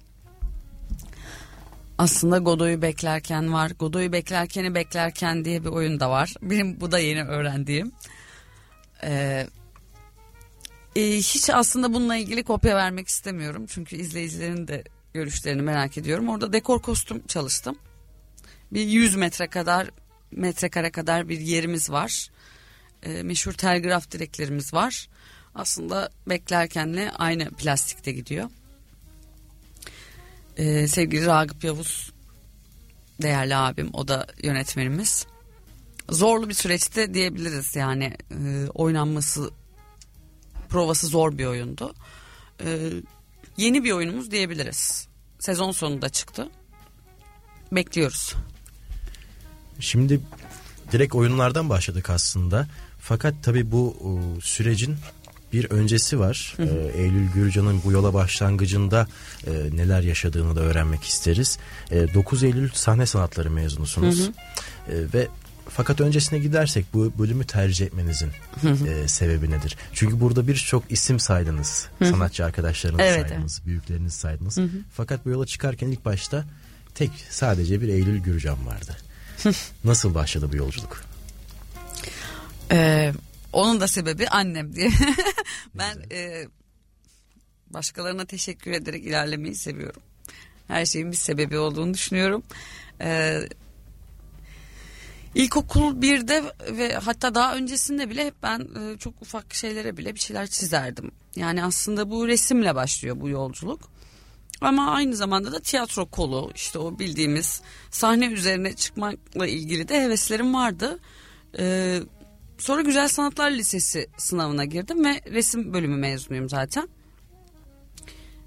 [1.98, 3.72] Aslında Godoy'u beklerken var.
[3.79, 6.35] Godoy'u beklerkeni beklerken diye bir oyun da var.
[6.42, 7.92] Benim bu da yeni öğrendiğim.
[9.05, 9.46] Ee,
[10.96, 13.66] e, hiç aslında bununla ilgili kopya vermek istemiyorum.
[13.68, 16.28] Çünkü izleyicilerin de görüşlerini merak ediyorum.
[16.28, 17.78] Orada dekor kostüm çalıştım.
[18.72, 19.90] Bir 100 metre kadar
[20.31, 22.28] metrekare kadar bir yerimiz var.
[23.02, 25.09] E, meşhur telgraf direklerimiz var.
[25.55, 28.50] Aslında beklerkenle aynı plastikte gidiyor.
[30.57, 32.12] E, sevgili Ragıp Yavuz
[33.22, 35.26] değerli abim o da yönetmenimiz.
[36.11, 39.50] Zorlu bir süreçte diyebiliriz yani e, oynanması
[40.72, 41.94] provası zor bir oyundu.
[42.64, 42.90] Ee,
[43.56, 45.08] yeni bir oyunumuz diyebiliriz.
[45.38, 46.48] Sezon sonunda çıktı.
[47.72, 48.35] Bekliyoruz.
[49.80, 50.20] Şimdi
[50.92, 52.68] direkt oyunlardan başladık aslında.
[53.00, 53.96] Fakat tabii bu
[54.42, 54.96] sürecin
[55.52, 56.54] bir öncesi var.
[56.56, 56.66] Hı hı.
[56.66, 59.06] Ee, Eylül Gürcan'ın bu yola başlangıcında
[59.46, 61.58] e, neler yaşadığını da öğrenmek isteriz.
[61.90, 64.20] E, 9 Eylül sahne sanatları mezunusunuz.
[64.20, 64.92] Hı hı.
[64.92, 65.28] E, ve
[65.68, 68.31] fakat öncesine gidersek bu bölümü tercih etmenizin
[68.64, 69.77] e, sebebi nedir?
[69.92, 71.88] Çünkü burada birçok isim saydınız.
[72.03, 73.66] Sanatçı arkadaşlarınızı evet, saydınız, evet.
[73.66, 74.59] büyüklerinizi saydınız.
[74.92, 76.44] Fakat bu yola çıkarken ilk başta
[76.94, 78.96] tek sadece bir Eylül Gürcan vardı.
[79.85, 81.05] Nasıl başladı bu yolculuk?
[82.72, 83.12] Ee,
[83.53, 84.90] onun da sebebi annem diye.
[85.75, 86.48] ben e,
[87.70, 90.03] başkalarına teşekkür ederek ilerlemeyi seviyorum.
[90.68, 92.42] Her şeyin bir sebebi olduğunu düşünüyorum.
[93.01, 93.48] Ee,
[95.35, 100.21] İlkokul birde ve hatta daha öncesinde bile hep ben e, çok ufak şeylere bile bir
[100.21, 101.11] şeyler çizerdim.
[101.37, 103.81] Yani aslında bu resimle başlıyor bu yolculuk.
[104.61, 110.55] Ama aynı zamanda da tiyatro kolu işte o bildiğimiz sahne üzerine çıkmakla ilgili de heveslerim
[110.55, 110.99] vardı.
[111.59, 112.01] Ee,
[112.59, 116.88] sonra Güzel Sanatlar Lisesi sınavına girdim ve resim bölümü mezunuyum zaten.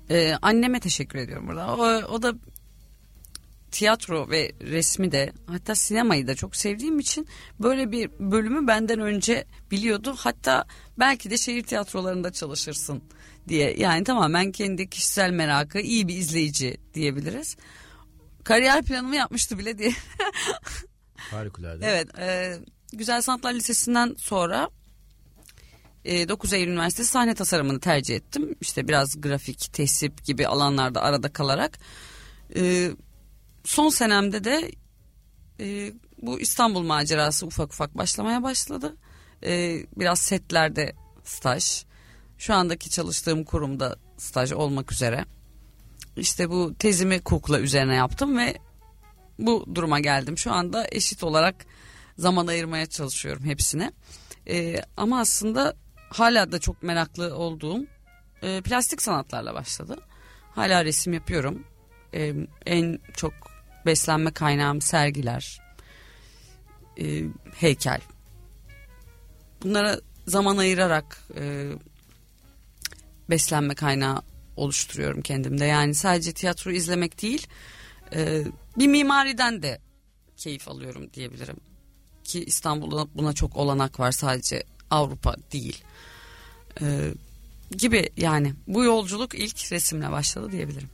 [0.09, 1.75] Ee, anneme teşekkür ediyorum burada.
[1.75, 2.33] O, o da
[3.75, 7.27] tiyatro ve resmi de hatta sinemayı da çok sevdiğim için
[7.59, 10.15] böyle bir bölümü benden önce biliyordu.
[10.17, 10.65] Hatta
[10.99, 13.03] belki de şehir tiyatrolarında çalışırsın
[13.47, 13.75] diye.
[13.77, 17.57] Yani tamamen kendi kişisel merakı iyi bir izleyici diyebiliriz.
[18.43, 19.91] Kariyer planımı yapmıştı bile diye.
[21.15, 21.85] Harikulade.
[21.85, 22.19] Evet.
[22.19, 22.57] E,
[22.93, 24.69] Güzel Sanatlar Lisesi'nden sonra
[26.05, 28.55] 9 e, Eylül Üniversitesi sahne tasarımını tercih ettim.
[28.61, 31.79] İşte biraz grafik, tesip gibi alanlarda arada kalarak.
[32.55, 32.91] E,
[33.65, 34.71] son senemde de
[35.59, 38.95] e, bu İstanbul macerası ufak ufak başlamaya başladı.
[39.43, 41.83] E, biraz setlerde staj.
[42.37, 45.25] Şu andaki çalıştığım kurumda staj olmak üzere.
[46.17, 48.57] İşte bu tezimi kukla üzerine yaptım ve
[49.39, 50.37] bu duruma geldim.
[50.37, 51.65] Şu anda eşit olarak
[52.17, 53.91] zaman ayırmaya çalışıyorum hepsine.
[54.47, 55.75] E, ama aslında
[56.09, 57.85] hala da çok meraklı olduğum
[58.41, 59.97] e, plastik sanatlarla başladı.
[60.51, 61.63] Hala resim yapıyorum.
[62.13, 62.33] E,
[62.65, 63.33] en çok
[63.85, 65.61] beslenme kaynağım sergiler,
[66.99, 67.23] e,
[67.55, 68.01] heykel.
[69.63, 71.71] Bunlara zaman ayırarak e,
[73.29, 74.21] beslenme kaynağı
[74.55, 75.65] oluşturuyorum kendimde.
[75.65, 77.47] Yani sadece tiyatro izlemek değil,
[78.15, 78.43] e,
[78.77, 79.79] bir mimariden de
[80.37, 81.57] keyif alıyorum diyebilirim.
[82.23, 85.83] Ki İstanbul'da buna çok olanak var sadece Avrupa değil.
[86.81, 87.13] Ee,
[87.71, 90.89] gibi yani bu yolculuk ilk resimle başladı diyebilirim.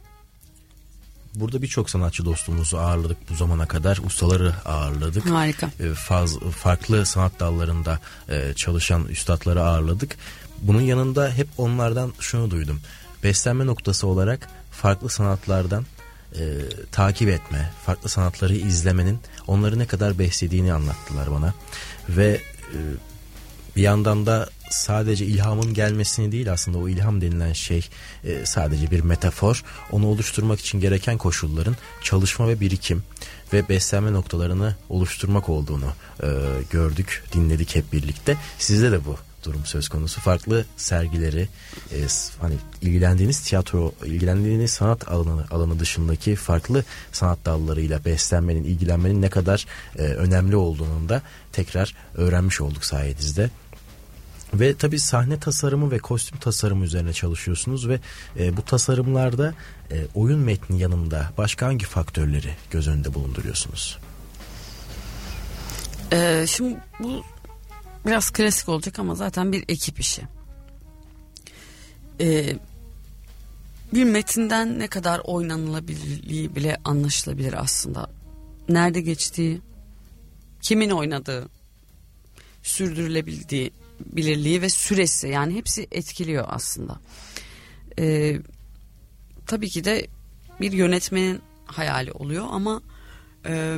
[1.35, 3.99] Burada birçok sanatçı dostumuzu ağırladık bu zamana kadar.
[4.05, 5.25] Ustaları ağırladık.
[5.25, 5.69] Harika.
[5.79, 10.17] E, faz, farklı sanat dallarında e, çalışan üstadları ağırladık.
[10.61, 12.81] Bunun yanında hep onlardan şunu duydum.
[13.23, 15.85] Beslenme noktası olarak farklı sanatlardan
[16.35, 16.43] e,
[16.91, 21.53] takip etme, farklı sanatları izlemenin onları ne kadar beslediğini anlattılar bana.
[22.09, 22.41] Ve
[22.73, 22.77] e,
[23.75, 27.89] bir yandan da sadece ilhamın gelmesini değil aslında o ilham denilen şey
[28.23, 29.63] e, sadece bir metafor.
[29.91, 33.03] Onu oluşturmak için gereken koşulların çalışma ve birikim
[33.53, 36.27] ve beslenme noktalarını oluşturmak olduğunu e,
[36.69, 38.37] gördük, dinledik hep birlikte.
[38.59, 40.21] Sizde de bu durum söz konusu.
[40.21, 41.47] Farklı sergileri,
[41.91, 41.97] e,
[42.41, 49.65] hani ilgilendiğiniz tiyatro, ilgilendiğiniz sanat alanı alanı dışındaki farklı sanat dallarıyla beslenmenin, ilgilenmenin ne kadar
[49.95, 53.49] e, önemli olduğunu da tekrar öğrenmiş olduk sayenizde.
[54.53, 57.99] Ve tabii sahne tasarımı ve kostüm tasarımı üzerine çalışıyorsunuz ve
[58.39, 59.53] e, bu tasarımlarda
[59.91, 63.99] e, oyun metni yanında başka hangi faktörleri göz önünde bulunduruyorsunuz?
[66.13, 67.23] Ee, şimdi bu
[68.05, 70.21] biraz klasik olacak ama zaten bir ekip işi.
[72.21, 72.55] Ee,
[73.93, 78.09] bir metinden ne kadar oynanılabilirliği bile anlaşılabilir aslında.
[78.69, 79.61] Nerede geçtiği,
[80.61, 81.49] kimin oynadığı,
[82.63, 83.73] sürdürülebildiği,
[84.05, 86.99] bilirliği ve süresi yani hepsi etkiliyor aslında.
[87.99, 88.39] Ee,
[89.47, 90.07] tabii ki de
[90.61, 92.81] bir yönetmenin hayali oluyor ama
[93.45, 93.77] e,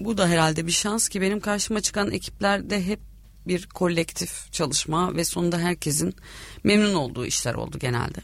[0.00, 3.00] bu da herhalde bir şans ki benim karşıma çıkan ekiplerde hep
[3.46, 6.14] bir kolektif çalışma ve sonunda herkesin
[6.64, 8.18] memnun olduğu işler oldu genelde.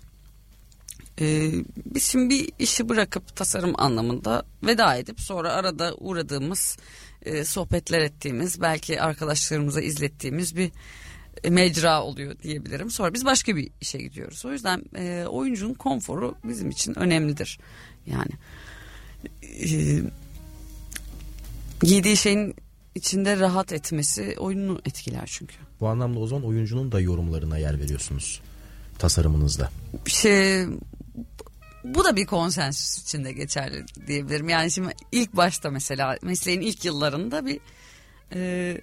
[1.20, 1.52] Ee,
[1.86, 6.76] biz şimdi bir işi bırakıp tasarım anlamında veda edip sonra arada uğradığımız
[7.24, 10.70] e, sohbetler ettiğimiz belki arkadaşlarımıza izlettiğimiz bir
[11.48, 12.90] mecra oluyor diyebilirim.
[12.90, 14.44] Sonra biz başka bir işe gidiyoruz.
[14.44, 17.58] O yüzden e, oyuncunun konforu bizim için önemlidir.
[18.06, 18.32] Yani
[19.42, 20.02] e,
[21.82, 22.54] giydiği şeyin
[22.94, 25.54] içinde rahat etmesi oyunu etkiler çünkü.
[25.80, 28.40] Bu anlamda o zaman oyuncunun da yorumlarına yer veriyorsunuz
[28.98, 29.70] tasarımınızda.
[30.06, 30.66] Şey
[31.84, 34.48] bu da bir konsensüs içinde geçerli diyebilirim.
[34.48, 37.60] Yani şimdi ilk başta mesela mesleğin ilk yıllarında bir
[38.34, 38.80] e,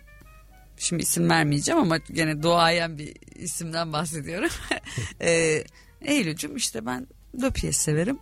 [0.77, 4.49] şimdi isim vermeyeceğim ama gene doğayan bir isimden bahsediyorum.
[5.21, 5.63] e,
[6.01, 7.07] Eylül'cüm işte ben
[7.41, 8.19] Löpiyes severim.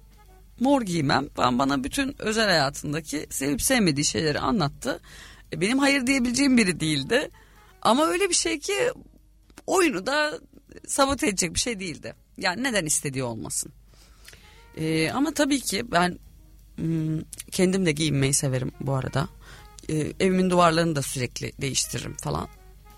[0.60, 1.28] Mor giymem.
[1.38, 5.00] Ben bana bütün özel hayatındaki sevip sevmediği şeyleri anlattı.
[5.54, 7.30] E, benim hayır diyebileceğim biri değildi.
[7.82, 8.92] Ama öyle bir şey ki
[9.68, 10.40] oyunu da
[10.88, 12.16] sabote edecek bir şey değildi.
[12.38, 13.74] Yani neden istediği olmasın.
[14.78, 16.20] Ee, ama tabii ki ben
[16.76, 19.30] hmm, kendim de giyinmeyi severim bu arada.
[19.90, 22.48] Ee, evimin duvarlarını da sürekli değiştiririm falan.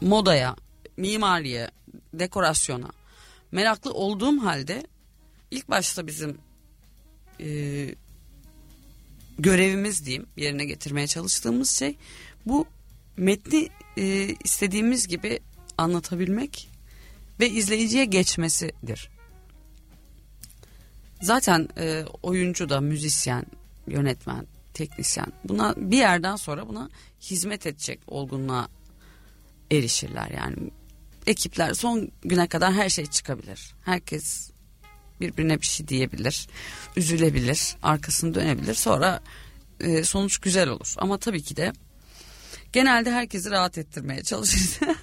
[0.01, 0.55] Modaya,
[0.97, 1.71] mimariye,
[2.13, 2.89] dekorasyona
[3.51, 4.87] meraklı olduğum halde
[5.51, 6.37] ilk başta bizim
[7.39, 7.49] e,
[9.39, 11.95] görevimiz diyeyim yerine getirmeye çalıştığımız şey
[12.45, 12.65] bu
[13.17, 15.39] metni e, istediğimiz gibi
[15.77, 16.69] anlatabilmek
[17.39, 19.09] ve izleyiciye geçmesidir.
[21.21, 23.45] Zaten e, oyuncu da müzisyen,
[23.87, 26.89] yönetmen, teknisyen buna bir yerden sonra buna
[27.21, 28.67] hizmet edecek olgunluğa
[29.71, 30.29] erişirler.
[30.37, 30.55] Yani
[31.27, 33.73] ekipler son güne kadar her şey çıkabilir.
[33.85, 34.51] Herkes
[35.21, 36.47] birbirine bir şey diyebilir,
[36.95, 38.73] üzülebilir, arkasını dönebilir.
[38.73, 39.21] Sonra
[39.79, 40.93] e, sonuç güzel olur.
[40.97, 41.73] Ama tabii ki de
[42.73, 44.79] genelde herkesi rahat ettirmeye çalışırız.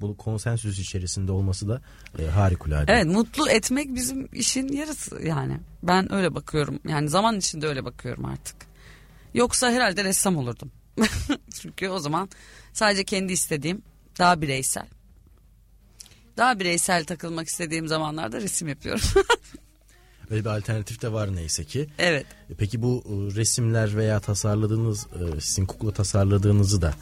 [0.00, 1.82] bu konsensüs içerisinde olması da
[2.18, 2.92] e, harikulade.
[2.92, 5.60] Evet mutlu etmek bizim işin yarısı yani.
[5.82, 6.78] Ben öyle bakıyorum.
[6.88, 8.56] Yani zaman içinde öyle bakıyorum artık.
[9.34, 10.72] Yoksa herhalde ressam olurdum.
[11.60, 12.28] Çünkü o zaman
[12.72, 13.82] sadece kendi istediğim
[14.18, 14.86] daha bireysel.
[16.36, 19.04] Daha bireysel takılmak istediğim zamanlarda resim yapıyorum.
[20.30, 21.88] Öyle bir alternatif de var neyse ki.
[21.98, 22.26] Evet.
[22.50, 26.94] E, peki bu e, resimler veya tasarladığınız, e, sizin kukla tasarladığınızı da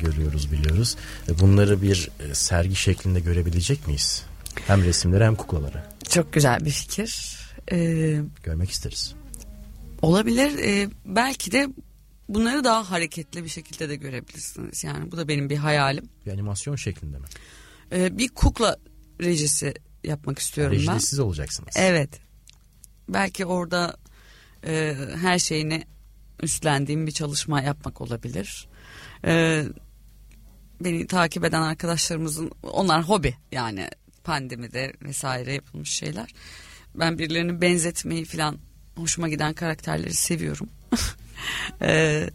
[0.00, 0.96] görüyoruz biliyoruz.
[1.40, 4.22] Bunları bir sergi şeklinde görebilecek miyiz?
[4.66, 5.82] Hem resimleri hem kuklaları.
[6.08, 7.38] Çok güzel bir fikir.
[7.72, 9.14] Ee, Görmek isteriz.
[10.02, 10.58] Olabilir.
[10.58, 11.68] Ee, belki de
[12.28, 14.84] bunları daha hareketli bir şekilde de görebilirsiniz.
[14.84, 16.04] Yani bu da benim bir hayalim.
[16.26, 17.24] Bir animasyon şeklinde mi?
[17.92, 18.76] Ee, bir kukla
[19.20, 20.98] rejisi yapmak istiyorum Rejide ben.
[20.98, 21.74] siz olacaksınız.
[21.76, 22.10] Evet
[23.08, 23.96] belki orada
[24.66, 25.84] e, her şeyini
[26.42, 28.68] üstlendiğim bir çalışma yapmak olabilir.
[29.24, 29.64] E,
[30.80, 33.88] beni takip eden arkadaşlarımızın onlar hobi yani
[34.24, 36.34] pandemide vesaire yapılmış şeyler.
[36.94, 38.58] Ben birilerini benzetmeyi falan
[38.96, 40.68] hoşuma giden karakterleri seviyorum.
[41.82, 42.30] e,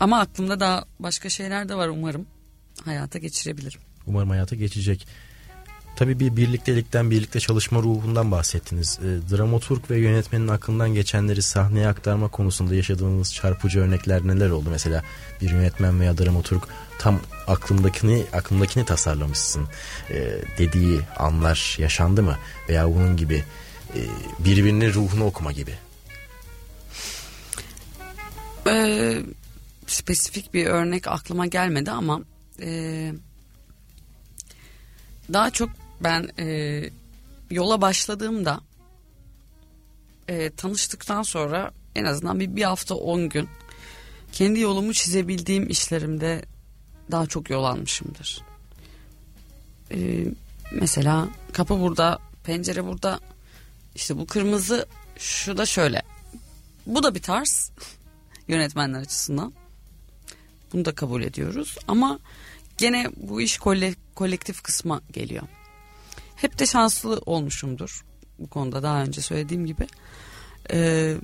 [0.00, 2.26] ama aklımda daha başka şeyler de var umarım.
[2.84, 3.80] hayata geçirebilirim.
[4.06, 5.06] Umarım hayata geçecek.
[5.96, 8.98] Tabii bir birliktelikten, birlikte çalışma ruhundan bahsettiniz.
[8.98, 14.68] E, dramaturg ve yönetmenin aklından geçenleri sahneye aktarma konusunda yaşadığınız çarpıcı örnekler neler oldu?
[14.70, 15.02] Mesela
[15.40, 16.62] bir yönetmen veya dramaturg
[16.98, 19.68] tam aklımdakini aklımdakini tasarlamışsın
[20.10, 22.36] e, dediği anlar yaşandı mı?
[22.68, 23.44] Veya bunun gibi
[23.94, 24.00] e,
[24.38, 25.72] birbirinin ruhunu okuma gibi.
[28.66, 29.22] Ee,
[29.86, 32.20] spesifik bir örnek aklıma gelmedi ama
[32.62, 33.12] e,
[35.32, 36.82] daha çok ben e,
[37.50, 38.60] yola başladığımda
[40.28, 43.48] e, tanıştıktan sonra en azından bir, bir hafta on gün
[44.32, 46.44] kendi yolumu çizebildiğim işlerimde
[47.10, 48.42] daha çok yol almışımdır.
[49.92, 50.24] E,
[50.72, 53.20] mesela kapı burada, pencere burada,
[53.94, 54.86] işte bu kırmızı,
[55.18, 56.02] şu da şöyle.
[56.86, 57.72] Bu da bir tarz
[58.48, 59.52] yönetmenler açısından.
[60.72, 62.18] Bunu da kabul ediyoruz ama
[62.78, 63.58] gene bu iş
[64.14, 65.42] kolektif kısma geliyor.
[66.40, 68.04] Hep de şanslı olmuşumdur
[68.38, 69.86] bu konuda daha önce söylediğim gibi.
[70.72, 71.16] Ee,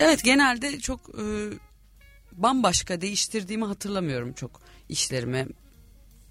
[0.00, 1.24] evet genelde çok e,
[2.32, 5.46] bambaşka değiştirdiğimi hatırlamıyorum çok işlerimi.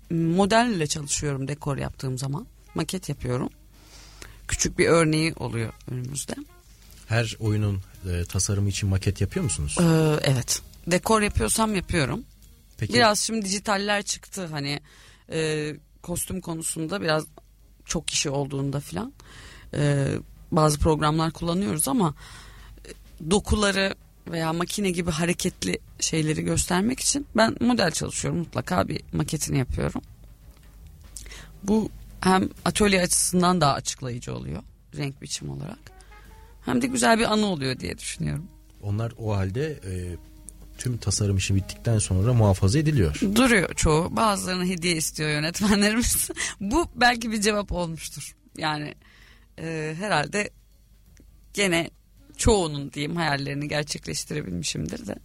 [0.09, 2.47] Modelle çalışıyorum dekor yaptığım zaman.
[2.75, 3.49] Maket yapıyorum.
[4.47, 6.35] Küçük bir örneği oluyor önümüzde.
[7.07, 9.77] Her oyunun e, tasarımı için maket yapıyor musunuz?
[9.79, 9.83] Ee,
[10.21, 10.61] evet.
[10.87, 12.23] Dekor yapıyorsam yapıyorum.
[12.77, 12.93] Peki.
[12.93, 14.79] Biraz şimdi dijitaller çıktı hani
[15.31, 15.71] e,
[16.03, 17.25] kostüm konusunda biraz
[17.85, 19.13] çok kişi olduğunda filan
[19.73, 20.07] e,
[20.51, 22.15] bazı programlar kullanıyoruz ama
[22.85, 22.89] e,
[23.31, 23.95] dokuları
[24.31, 30.01] veya makine gibi hareketli şeyleri göstermek için ben model çalışıyorum mutlaka bir maketini yapıyorum.
[31.63, 31.89] Bu
[32.21, 34.63] hem atölye açısından daha açıklayıcı oluyor
[34.97, 35.79] renk biçim olarak
[36.65, 38.47] hem de güzel bir anı oluyor diye düşünüyorum.
[38.81, 39.91] Onlar o halde e,
[40.83, 43.19] tüm tasarım işi bittikten sonra muhafaza ediliyor.
[43.35, 44.15] Duruyor çoğu.
[44.15, 46.29] Bazılarını hediye istiyor yönetmenlerimiz.
[46.59, 48.35] Bu belki bir cevap olmuştur.
[48.57, 48.95] Yani
[49.59, 50.49] e, herhalde
[51.53, 51.89] gene
[52.37, 55.15] çoğunun diyeyim hayallerini gerçekleştirebilmişimdir de.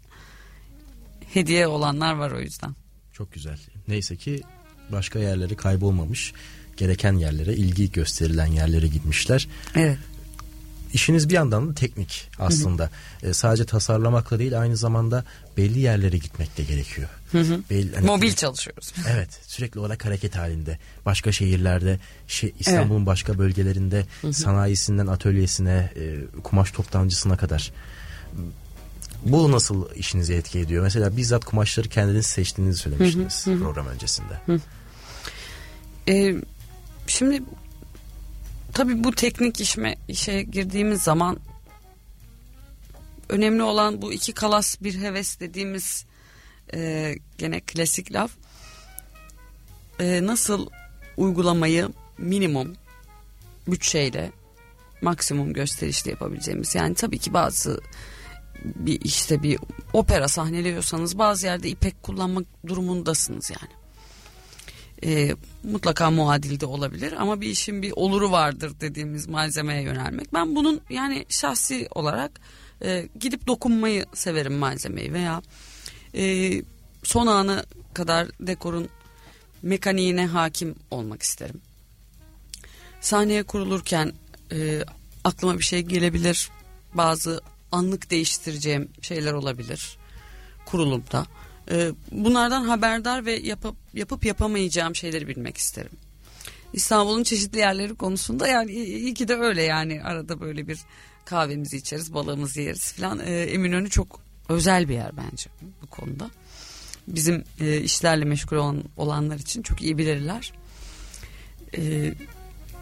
[1.34, 2.74] Hediye olanlar var o yüzden.
[3.12, 3.58] Çok güzel.
[3.88, 4.42] Neyse ki
[4.92, 6.32] başka yerleri kaybolmamış.
[6.76, 9.48] Gereken yerlere, ilgi gösterilen yerlere gitmişler.
[9.74, 9.98] Evet
[10.92, 12.82] işiniz bir yandan da teknik aslında.
[12.82, 13.30] Hı hı.
[13.30, 15.24] E, sadece tasarlamakla değil aynı zamanda
[15.56, 17.08] belli yerlere gitmek de gerekiyor.
[17.32, 17.60] Hı hı.
[17.70, 18.92] Belli, hani, Mobil çalışıyoruz.
[19.08, 20.78] Evet sürekli olarak hareket halinde.
[21.06, 23.06] Başka şehirlerde şey, İstanbul'un evet.
[23.06, 24.32] başka bölgelerinde hı hı.
[24.32, 27.72] sanayisinden atölyesine e, kumaş toptancısına kadar.
[29.24, 30.82] Bu nasıl işinizi etki ediyor?
[30.82, 33.58] Mesela bizzat kumaşları kendiniz seçtiğinizi söylemiştiniz hı hı.
[33.58, 34.40] program öncesinde.
[34.46, 34.60] Hı.
[36.08, 36.34] Ee,
[37.06, 37.42] şimdi
[38.72, 41.38] tabii bu teknik işme, işe girdiğimiz zaman
[43.28, 46.04] önemli olan bu iki kalas bir heves dediğimiz
[46.74, 48.30] e, gene klasik laf.
[50.00, 50.68] E, nasıl
[51.16, 51.88] uygulamayı
[52.18, 52.76] minimum
[53.66, 54.32] bütçeyle
[55.02, 57.80] maksimum gösterişli yapabileceğimiz yani tabii ki bazı
[58.64, 59.58] bir işte bir
[59.92, 63.72] opera sahneliyorsanız bazı yerde ipek kullanmak durumundasınız yani
[65.04, 70.34] e, mutlaka muadilde olabilir ama bir işin bir oluru vardır dediğimiz malzemeye yönelmek.
[70.34, 72.40] Ben bunun yani şahsi olarak
[72.82, 75.42] e, gidip dokunmayı severim malzemeyi veya
[76.14, 76.52] e,
[77.02, 78.88] son ana kadar dekorun
[79.62, 81.60] mekaniğine hakim olmak isterim.
[83.00, 84.12] Sahneye kurulurken
[84.52, 84.80] e,
[85.24, 86.50] aklıma bir şey gelebilir.
[86.94, 87.40] Bazı
[87.72, 89.98] anlık değiştireceğim şeyler olabilir
[90.66, 91.26] kurulumda.
[91.70, 95.92] Ee, bunlardan haberdar ve yapıp, yapıp yapamayacağım şeyleri bilmek isterim.
[96.72, 100.78] İstanbul'un çeşitli yerleri konusunda yani iyi ki de öyle yani arada böyle bir
[101.24, 103.18] kahvemizi içeriz balığımızı yeriz filan.
[103.18, 105.50] Ee, Eminönü çok özel bir yer bence
[105.82, 106.30] bu konuda.
[107.08, 110.52] Bizim e, işlerle meşgul olan, olanlar için çok iyi bilirler.
[111.76, 112.14] E,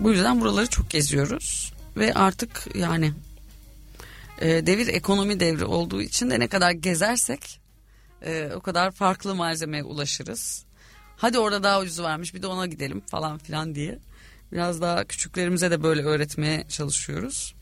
[0.00, 3.12] bu yüzden buraları çok geziyoruz ve artık yani
[4.40, 7.60] e, devir ekonomi devri olduğu için de ne kadar gezersek
[8.22, 10.64] e, o kadar farklı malzemeye ulaşırız.
[11.16, 13.98] Hadi orada daha ucuzu varmış bir de ona gidelim falan filan diye.
[14.52, 17.54] Biraz daha küçüklerimize de böyle öğretmeye çalışıyoruz.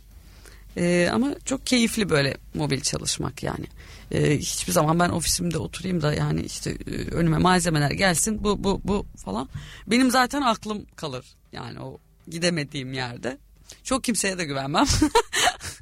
[0.77, 3.67] E, ama çok keyifli böyle mobil çalışmak yani.
[4.11, 8.81] E, hiçbir zaman ben ofisimde oturayım da yani işte e, önüme malzemeler gelsin bu bu
[8.85, 9.49] bu falan.
[9.87, 11.99] Benim zaten aklım kalır yani o
[12.29, 13.39] gidemediğim yerde.
[13.85, 14.87] Çok kimseye de güvenmem.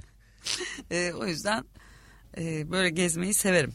[0.91, 1.64] e, o yüzden
[2.39, 3.75] e, böyle gezmeyi severim.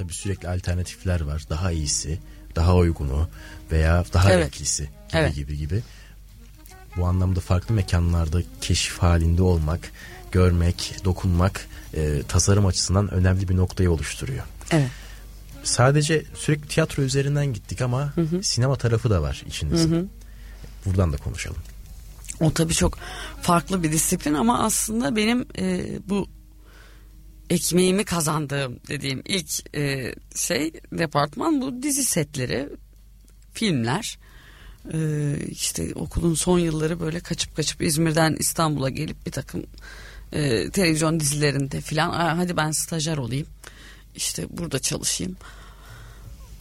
[0.00, 1.44] Tabii sürekli alternatifler var.
[1.50, 2.18] Daha iyisi,
[2.56, 3.28] daha uygunu
[3.72, 4.44] veya daha evet.
[4.44, 5.34] renklisi gibi evet.
[5.34, 5.82] gibi gibi.
[6.96, 9.92] Bu anlamda farklı mekanlarda keşif halinde olmak,
[10.32, 14.44] görmek, dokunmak e, tasarım açısından önemli bir noktayı oluşturuyor.
[14.70, 14.90] Evet.
[15.64, 18.42] sadece sürekli tiyatro üzerinden gittik ama hı hı.
[18.42, 19.96] sinema tarafı da var içinizde.
[19.96, 20.06] Hı hı.
[20.86, 21.62] Buradan da konuşalım.
[22.40, 22.98] O tabii çok
[23.42, 26.28] farklı bir disiplin ama aslında benim e, bu
[27.50, 32.68] ekmeğimi kazandığım dediğim ilk e, şey departman bu dizi setleri,
[33.52, 34.18] filmler.
[34.92, 34.98] E,
[35.50, 39.64] işte okulun son yılları böyle kaçıp kaçıp İzmir'den İstanbul'a gelip bir takım
[40.32, 43.46] e, televizyon dizilerinde filan hadi ben stajyer olayım
[44.16, 45.36] işte burada çalışayım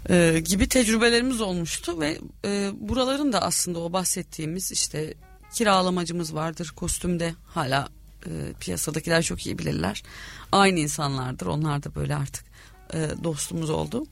[0.10, 5.14] e, gibi tecrübelerimiz olmuştu ve e, buraların da aslında o bahsettiğimiz işte
[5.54, 7.90] kiralamacımız vardır kostümde hala
[8.26, 10.04] e, piyasadakiler çok iyi bilirler
[10.52, 12.46] aynı insanlardır onlar da böyle artık
[12.94, 14.06] e, dostumuz oldu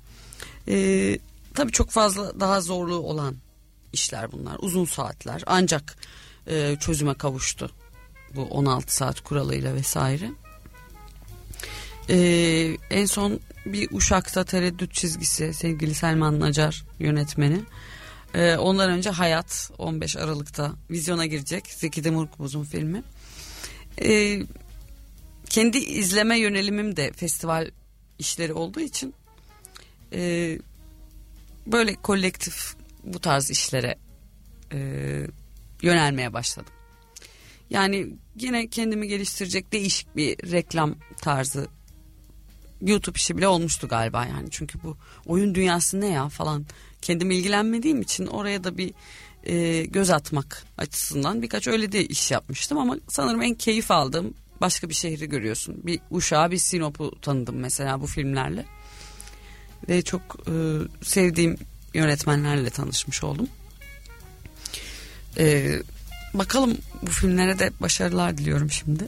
[0.67, 1.17] e,
[1.53, 3.35] tabii çok fazla daha zorluğu olan
[3.93, 5.95] işler bunlar uzun saatler ancak
[6.47, 7.71] e, çözüme kavuştu
[8.35, 10.31] bu 16 saat kuralıyla vesaire.
[12.09, 17.61] Ee, en son bir Uşak'ta tereddüt çizgisi sevgili Selman Nacar yönetmeni.
[18.33, 23.03] Ee, ondan önce Hayat 15 Aralık'ta vizyona girecek Zeki Demirkubuz'un filmi.
[24.01, 24.41] Ee,
[25.49, 27.71] kendi izleme yönelimim de festival
[28.19, 29.13] işleri olduğu için
[30.13, 30.59] e,
[31.67, 33.97] böyle kolektif bu tarz işlere
[34.73, 34.79] e,
[35.81, 36.73] yönelmeye başladım.
[37.69, 38.07] Yani
[38.39, 41.67] yine kendimi geliştirecek değişik bir reklam tarzı
[42.81, 44.47] YouTube işi bile olmuştu galiba yani.
[44.51, 46.65] Çünkü bu oyun dünyası ne ya falan
[47.01, 48.93] kendim ilgilenmediğim için oraya da bir
[49.47, 54.89] e, göz atmak açısından birkaç öyle de iş yapmıştım ama sanırım en keyif aldığım başka
[54.89, 55.75] bir şehri görüyorsun.
[55.83, 58.65] Bir Uşağı bir Sinop'u tanıdım mesela bu filmlerle.
[59.89, 60.53] Ve çok e,
[61.01, 61.57] sevdiğim
[61.93, 63.47] yönetmenlerle tanışmış oldum.
[65.37, 65.75] E,
[66.33, 69.07] bakalım bu filmlere de başarılar diliyorum şimdi.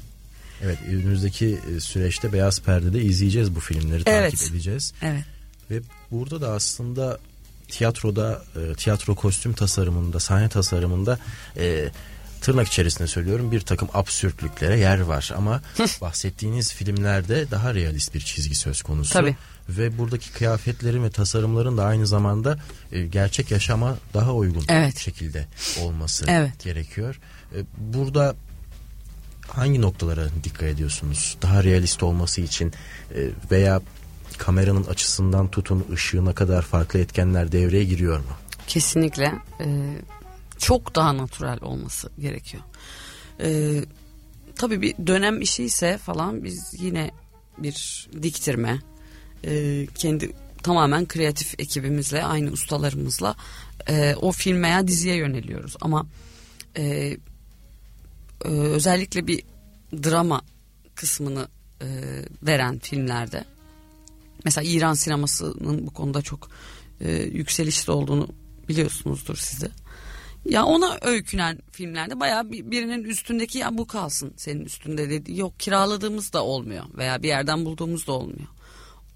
[0.63, 4.31] Evet önümüzdeki e, süreçte Beyaz Perde'de izleyeceğiz bu filmleri evet.
[4.31, 4.93] takip edeceğiz.
[5.01, 5.23] Evet.
[5.71, 5.81] Ve
[6.11, 7.19] burada da aslında
[7.69, 11.19] tiyatroda e, tiyatro kostüm tasarımında sahne tasarımında
[11.57, 11.89] e,
[12.41, 15.61] tırnak içerisinde söylüyorum bir takım absürtlüklere yer var ama
[16.01, 19.13] bahsettiğiniz filmlerde daha realist bir çizgi söz konusu.
[19.13, 19.35] Tabii.
[19.69, 22.59] Ve buradaki kıyafetlerin ve tasarımların da aynı zamanda
[22.91, 24.97] e, gerçek yaşama daha uygun evet.
[24.97, 25.47] şekilde
[25.81, 26.63] olması evet.
[26.63, 27.19] gerekiyor.
[27.55, 28.35] E, burada
[29.47, 31.37] hangi noktalara dikkat ediyorsunuz?
[31.41, 32.73] Daha realist olması için
[33.15, 33.81] e, veya
[34.39, 38.33] kameranın açısından tutun ışığına kadar farklı etkenler devreye giriyor mu?
[38.67, 39.33] Kesinlikle.
[39.61, 39.95] E,
[40.57, 42.63] çok daha natural olması gerekiyor.
[43.41, 43.81] E,
[44.55, 47.11] tabii bir dönem işi ise falan biz yine
[47.57, 48.79] bir diktirme,
[49.43, 50.31] e, kendi
[50.63, 53.35] tamamen kreatif ekibimizle, aynı ustalarımızla
[53.87, 55.75] e, o film veya diziye yöneliyoruz.
[55.81, 56.07] Ama
[56.77, 57.17] e, e,
[58.49, 59.43] özellikle bir
[59.93, 60.41] drama
[60.95, 61.47] kısmını
[61.81, 61.87] e,
[62.43, 63.43] veren filmlerde
[64.45, 66.49] mesela İran sinemasının bu konuda çok
[67.01, 68.27] e, yükselişte olduğunu
[68.69, 69.71] biliyorsunuzdur size.
[70.45, 75.39] Ya ona öykünen filmlerde bayağı birinin üstündeki ya bu kalsın senin üstünde dedi.
[75.39, 78.47] Yok kiraladığımız da olmuyor veya bir yerden bulduğumuz da olmuyor.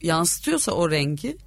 [0.01, 1.37] Yansıtıyorsa o rengi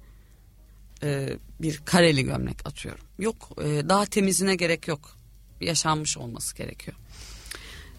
[1.03, 3.05] e, bir kareli gömlek atıyorum.
[3.19, 5.17] Yok e, daha temizine gerek yok.
[5.61, 6.97] Yaşanmış olması gerekiyor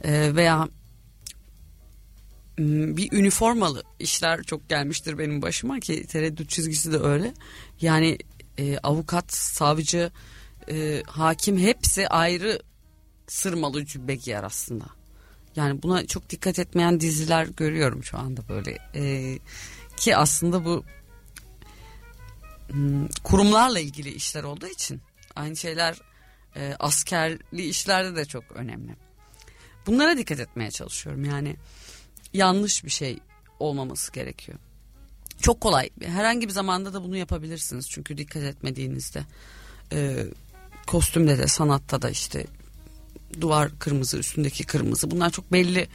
[0.04, 0.68] e, veya
[2.58, 7.34] bir üniformalı işler çok gelmiştir benim başıma ki tereddüt çizgisi de öyle.
[7.80, 8.18] Yani
[8.58, 10.10] e, avukat, savcı,
[10.70, 12.62] e, hakim hepsi ayrı
[13.26, 14.84] sırmalı cübbe giyer aslında.
[15.56, 18.78] Yani buna çok dikkat etmeyen diziler görüyorum şu anda böyle.
[18.94, 19.38] E,
[19.96, 20.84] ki aslında bu
[23.24, 25.00] kurumlarla ilgili işler olduğu için
[25.36, 26.00] aynı şeyler
[26.56, 28.96] e, askerli işlerde de çok önemli.
[29.86, 31.56] Bunlara dikkat etmeye çalışıyorum yani
[32.32, 33.18] yanlış bir şey
[33.60, 34.58] olmaması gerekiyor.
[35.40, 39.22] Çok kolay herhangi bir zamanda da bunu yapabilirsiniz çünkü dikkat etmediğinizde
[39.92, 40.26] e,
[40.86, 42.46] kostümde de sanatta da işte
[43.40, 45.88] duvar kırmızı üstündeki kırmızı bunlar çok belli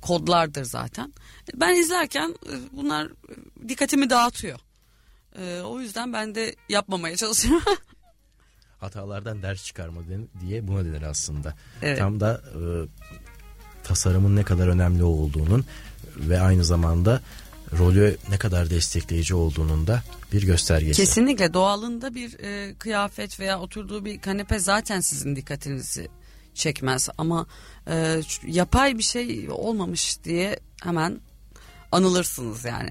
[0.00, 1.12] kodlardır zaten.
[1.54, 3.08] Ben izlerken e, bunlar
[3.68, 4.58] dikkatimi dağıtıyor.
[5.38, 7.62] E, o yüzden ben de yapmamaya çalışıyorum.
[8.78, 10.00] Hatalardan ders çıkarma
[10.40, 11.54] diye buna denir aslında.
[11.82, 11.98] Evet.
[11.98, 12.60] Tam da e,
[13.86, 15.64] tasarımın ne kadar önemli olduğunun
[16.16, 17.20] ve aynı zamanda
[17.78, 21.02] rolü ne kadar destekleyici olduğunun da bir göstergesi.
[21.02, 26.08] Kesinlikle doğalında bir e, kıyafet veya oturduğu bir kanepe zaten sizin dikkatinizi
[26.54, 27.46] çekmez ama
[27.88, 31.20] e, yapay bir şey olmamış diye hemen
[31.92, 32.90] anılırsınız yani.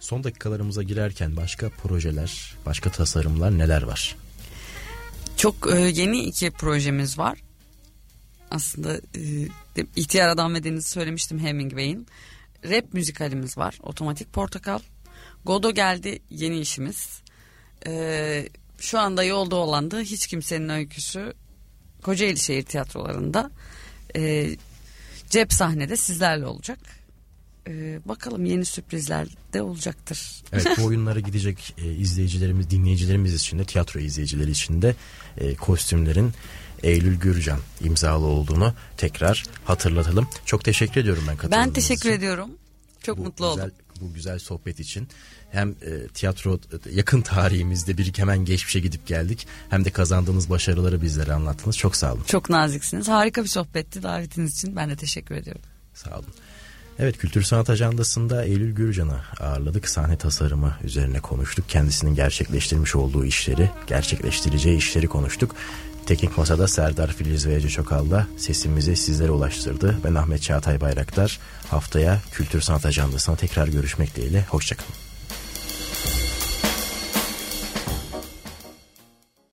[0.00, 4.16] Son dakikalarımıza girerken başka projeler, başka tasarımlar neler var?
[5.36, 7.38] Çok e, yeni iki projemiz var
[8.50, 12.06] aslında e, İhtiyar Adam ve Deniz'i söylemiştim Hemingway'in.
[12.64, 13.78] Rap müzikalimiz var.
[13.82, 14.78] Otomatik Portakal.
[15.44, 17.20] Godo geldi yeni işimiz.
[17.86, 21.32] Ee, şu anda yolda olan da hiç kimsenin öyküsü
[22.02, 23.50] Kocaeli Şehir Tiyatroları'nda
[24.16, 24.50] e,
[25.30, 26.78] cep sahnede sizlerle olacak.
[27.68, 30.42] Ee, bakalım yeni sürprizler de olacaktır.
[30.52, 34.94] Evet bu oyunlara gidecek e, izleyicilerimiz, dinleyicilerimiz için de tiyatro izleyicileri için de
[35.38, 36.32] e, kostümlerin
[36.82, 40.28] Eylül Gürcan imzalı olduğunu tekrar hatırlatalım.
[40.44, 42.18] Çok teşekkür ediyorum ben katıldığınız Ben teşekkür için.
[42.18, 42.50] ediyorum.
[43.02, 43.76] Çok bu mutlu güzel, oldum.
[44.00, 45.08] Bu güzel sohbet için
[45.50, 46.60] hem e, tiyatro
[46.92, 51.76] yakın tarihimizde bir hemen geçmişe gidip geldik hem de kazandığınız başarıları bizlere anlattınız.
[51.76, 52.24] Çok sağ olun.
[52.26, 53.08] Çok naziksiniz.
[53.08, 54.02] Harika bir sohbetti.
[54.02, 55.62] Davetiniz için ben de teşekkür ediyorum.
[55.94, 56.34] Sağ olun.
[56.98, 59.88] Evet Kültür Sanat Ajandası'nda Eylül Gürcan'ı ağırladık.
[59.88, 61.68] Sahne tasarımı üzerine konuştuk.
[61.68, 65.54] Kendisinin gerçekleştirmiş olduğu işleri, gerçekleştireceği işleri konuştuk.
[66.06, 69.98] Teknik Masa'da Serdar Filiz ve Ece Çokal'la sesimizi sizlere ulaştırdı.
[70.04, 71.38] Ben Ahmet Çağatay Bayraktar.
[71.68, 74.44] Haftaya Kültür Sanat Ajandası'na tekrar görüşmek dileğiyle.
[74.50, 74.94] Hoşçakalın.